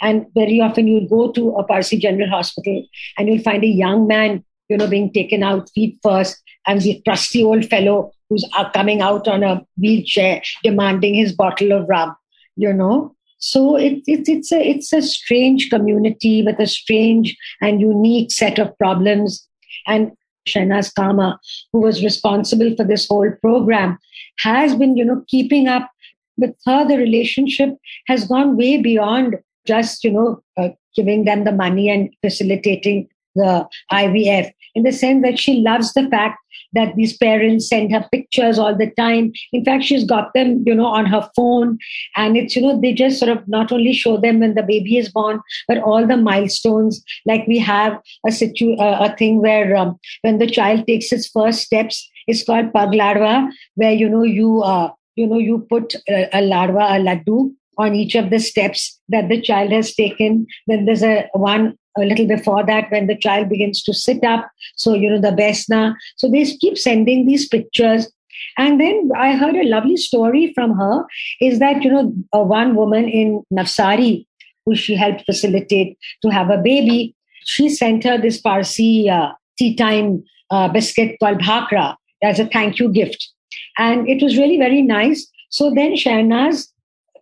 And 0.00 0.26
very 0.34 0.60
often 0.60 0.86
you'll 0.86 1.08
go 1.08 1.32
to 1.32 1.50
a 1.56 1.64
Parsi 1.64 1.98
General 1.98 2.28
Hospital 2.28 2.84
and 3.18 3.28
you'll 3.28 3.42
find 3.42 3.62
a 3.62 3.68
young 3.68 4.06
man, 4.06 4.44
you 4.68 4.76
know, 4.76 4.86
being 4.86 5.12
taken 5.12 5.42
out 5.42 5.70
feet 5.74 5.98
first, 6.02 6.42
and 6.66 6.80
the 6.80 7.00
trusty 7.04 7.42
old 7.42 7.66
fellow 7.66 8.12
who's 8.28 8.48
uh, 8.56 8.70
coming 8.70 9.00
out 9.00 9.28
on 9.28 9.42
a 9.42 9.64
wheelchair 9.76 10.42
demanding 10.62 11.14
his 11.14 11.32
bottle 11.32 11.72
of 11.72 11.88
rum, 11.88 12.16
you 12.56 12.72
know. 12.72 13.14
So 13.38 13.76
it, 13.76 14.02
it, 14.06 14.28
it's, 14.28 14.52
a, 14.52 14.60
it's 14.60 14.92
a 14.92 15.02
strange 15.02 15.68
community 15.68 16.42
with 16.44 16.60
a 16.60 16.66
strange 16.66 17.36
and 17.60 17.80
unique 17.80 18.30
set 18.30 18.58
of 18.58 18.76
problems. 18.78 19.46
And 19.86 20.12
Shernaz 20.46 20.94
Cama, 20.94 21.38
who 21.72 21.80
was 21.80 22.04
responsible 22.04 22.74
for 22.76 22.84
this 22.84 23.06
whole 23.06 23.30
program, 23.40 23.98
has 24.38 24.74
been, 24.74 24.96
you 24.96 25.04
know, 25.04 25.24
keeping 25.28 25.68
up 25.68 25.90
with 26.36 26.54
her. 26.66 26.86
The 26.86 26.96
relationship 26.96 27.76
has 28.06 28.26
gone 28.26 28.56
way 28.56 28.78
beyond 28.78 29.36
just, 29.66 30.04
you 30.04 30.12
know, 30.12 30.42
uh, 30.56 30.70
giving 30.94 31.24
them 31.24 31.44
the 31.44 31.52
money 31.52 31.88
and 31.88 32.10
facilitating 32.22 33.08
the 33.34 33.66
IVF 33.90 34.52
in 34.74 34.82
the 34.82 34.92
sense 34.92 35.22
that 35.22 35.38
she 35.38 35.60
loves 35.60 35.92
the 35.92 36.08
fact 36.08 36.38
that 36.74 36.94
these 36.96 37.16
parents 37.16 37.68
send 37.68 37.92
her 37.92 38.06
pictures 38.10 38.58
all 38.58 38.74
the 38.76 38.90
time. 38.92 39.32
In 39.52 39.64
fact, 39.64 39.84
she's 39.84 40.04
got 40.04 40.32
them, 40.34 40.62
you 40.66 40.74
know, 40.74 40.86
on 40.86 41.06
her 41.06 41.28
phone. 41.36 41.78
And 42.16 42.36
it's, 42.36 42.56
you 42.56 42.62
know, 42.62 42.80
they 42.80 42.92
just 42.92 43.18
sort 43.18 43.30
of 43.30 43.46
not 43.46 43.72
only 43.72 43.92
show 43.92 44.16
them 44.16 44.40
when 44.40 44.54
the 44.54 44.62
baby 44.62 44.96
is 44.96 45.10
born, 45.10 45.40
but 45.68 45.78
all 45.78 46.06
the 46.06 46.16
milestones. 46.16 47.04
Like 47.26 47.46
we 47.46 47.58
have 47.58 48.00
a 48.26 48.32
situ, 48.32 48.74
uh, 48.76 49.08
a 49.10 49.16
thing 49.16 49.42
where 49.42 49.76
um, 49.76 49.98
when 50.22 50.38
the 50.38 50.46
child 50.46 50.86
takes 50.86 51.12
its 51.12 51.28
first 51.28 51.60
steps, 51.60 52.10
it's 52.26 52.44
called 52.44 52.72
Pag 52.72 52.90
Ladwa, 52.90 53.50
where, 53.74 53.92
you 53.92 54.08
know, 54.08 54.22
you, 54.22 54.62
uh, 54.62 54.90
you 55.16 55.26
know, 55.26 55.38
you 55.38 55.66
put 55.68 55.94
a, 56.08 56.24
a 56.32 56.40
ladwa, 56.40 56.96
a 56.96 57.00
laddu 57.00 57.52
on 57.78 57.94
each 57.94 58.14
of 58.14 58.30
the 58.30 58.38
steps 58.38 58.98
that 59.08 59.28
the 59.28 59.40
child 59.40 59.72
has 59.72 59.94
taken. 59.94 60.46
Then 60.66 60.84
there's 60.84 61.02
a 61.02 61.28
one 61.34 61.76
a 61.96 62.02
little 62.02 62.26
before 62.26 62.64
that 62.64 62.90
when 62.90 63.06
the 63.06 63.16
child 63.16 63.48
begins 63.48 63.82
to 63.82 63.92
sit 63.92 64.24
up. 64.24 64.50
So, 64.76 64.94
you 64.94 65.10
know, 65.10 65.20
the 65.20 65.36
Besna. 65.36 65.94
So 66.16 66.30
they 66.30 66.44
keep 66.44 66.78
sending 66.78 67.26
these 67.26 67.48
pictures. 67.48 68.10
And 68.58 68.80
then 68.80 69.10
I 69.16 69.36
heard 69.36 69.54
a 69.56 69.68
lovely 69.68 69.96
story 69.96 70.52
from 70.54 70.76
her 70.76 71.04
is 71.40 71.58
that, 71.58 71.82
you 71.82 71.90
know, 71.90 72.12
one 72.32 72.74
woman 72.74 73.08
in 73.08 73.42
Navsari, 73.52 74.26
who 74.64 74.74
she 74.74 74.94
helped 74.94 75.24
facilitate 75.24 75.98
to 76.22 76.30
have 76.30 76.50
a 76.50 76.58
baby, 76.58 77.14
she 77.44 77.68
sent 77.68 78.04
her 78.04 78.18
this 78.18 78.40
Parsi 78.40 79.10
uh, 79.10 79.32
tea 79.58 79.74
time 79.74 80.24
uh, 80.50 80.68
biscuit 80.68 81.16
called 81.20 81.38
Bhakra 81.38 81.96
as 82.22 82.38
a 82.38 82.46
thank 82.46 82.78
you 82.78 82.88
gift. 82.92 83.30
And 83.78 84.08
it 84.08 84.22
was 84.22 84.36
really 84.36 84.58
very 84.58 84.82
nice. 84.82 85.26
So 85.50 85.72
then 85.74 85.94
Shernaz 85.94 86.68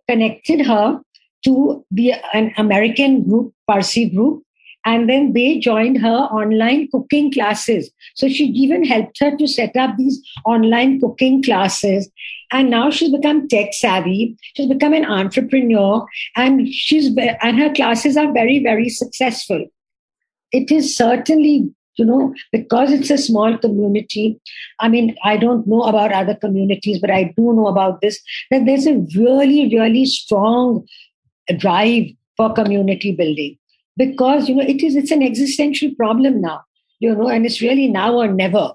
connected 0.07 0.65
her 0.65 1.01
to 1.45 1.85
the 1.91 2.13
an 2.33 2.53
American 2.57 3.23
group, 3.23 3.53
Parsi 3.67 4.09
group, 4.09 4.43
and 4.85 5.09
then 5.09 5.33
they 5.33 5.59
joined 5.59 5.99
her 6.01 6.07
online 6.09 6.87
cooking 6.91 7.31
classes. 7.31 7.91
So 8.15 8.27
she 8.27 8.45
even 8.45 8.83
helped 8.83 9.19
her 9.19 9.35
to 9.35 9.47
set 9.47 9.75
up 9.75 9.95
these 9.97 10.21
online 10.45 10.99
cooking 10.99 11.43
classes. 11.43 12.09
And 12.51 12.69
now 12.69 12.89
she's 12.89 13.11
become 13.11 13.47
tech 13.47 13.73
savvy. 13.73 14.35
She's 14.55 14.67
become 14.67 14.93
an 14.93 15.05
entrepreneur 15.05 16.05
and 16.35 16.67
she's, 16.67 17.15
and 17.17 17.59
her 17.59 17.73
classes 17.73 18.17
are 18.17 18.31
very, 18.33 18.61
very 18.63 18.89
successful. 18.89 19.65
It 20.51 20.71
is 20.71 20.95
certainly 20.95 21.71
you 21.97 22.05
know, 22.05 22.33
because 22.53 22.89
it's 22.91 23.11
a 23.11 23.17
small 23.17 23.57
community. 23.57 24.39
I 24.79 24.87
mean, 24.87 25.15
I 25.25 25.35
don't 25.35 25.67
know 25.67 25.83
about 25.83 26.13
other 26.13 26.35
communities, 26.35 26.99
but 26.99 27.11
I 27.11 27.33
do 27.35 27.53
know 27.53 27.67
about 27.67 27.99
this 27.99 28.19
that 28.49 28.65
there's 28.65 28.87
a 28.87 29.05
really, 29.15 29.69
really 29.77 30.05
strong 30.05 30.87
drive 31.57 32.05
for 32.37 32.53
community 32.53 33.11
building 33.11 33.57
because 33.97 34.49
you 34.49 34.55
know 34.55 34.63
it 34.63 34.83
is 34.83 34.95
it's 34.95 35.11
an 35.11 35.23
existential 35.23 35.93
problem 35.95 36.41
now 36.41 36.61
you 36.99 37.13
know 37.15 37.27
and 37.27 37.45
it's 37.45 37.61
really 37.61 37.87
now 37.87 38.13
or 38.15 38.27
never 38.27 38.71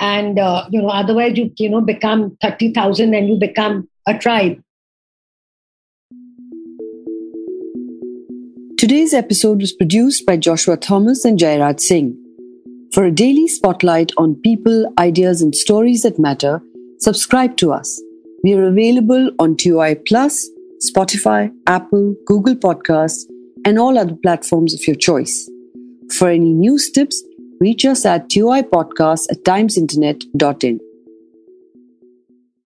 and 0.00 0.38
uh, 0.38 0.66
you 0.70 0.80
know 0.80 0.88
otherwise 0.88 1.36
you 1.36 1.50
you 1.56 1.68
know 1.68 1.80
become 1.80 2.36
30000 2.40 3.14
and 3.14 3.28
you 3.28 3.36
become 3.36 3.88
a 4.06 4.16
tribe 4.16 4.60
Today's 8.76 9.14
episode 9.14 9.60
was 9.62 9.72
produced 9.72 10.26
by 10.26 10.36
Joshua 10.36 10.76
Thomas 10.76 11.24
and 11.24 11.38
Jairaj 11.38 11.80
Singh. 11.80 12.14
For 12.92 13.04
a 13.04 13.10
daily 13.10 13.48
spotlight 13.48 14.12
on 14.18 14.34
people, 14.42 14.92
ideas, 14.98 15.40
and 15.40 15.54
stories 15.54 16.02
that 16.02 16.18
matter, 16.18 16.60
subscribe 16.98 17.56
to 17.58 17.72
us. 17.72 18.02
We 18.42 18.52
are 18.52 18.64
available 18.64 19.30
on 19.38 19.56
TOI 19.56 19.94
Plus, 20.06 20.46
Spotify, 20.84 21.50
Apple, 21.66 22.14
Google 22.26 22.56
Podcasts, 22.56 23.24
and 23.64 23.78
all 23.78 23.98
other 23.98 24.16
platforms 24.16 24.74
of 24.74 24.86
your 24.86 24.96
choice. 24.96 25.48
For 26.18 26.28
any 26.28 26.52
news 26.52 26.90
tips, 26.90 27.22
reach 27.60 27.84
us 27.84 28.04
at 28.04 28.28
toipodcast 28.28 29.30
at 29.30 29.44
timesinternet.in. 29.44 30.80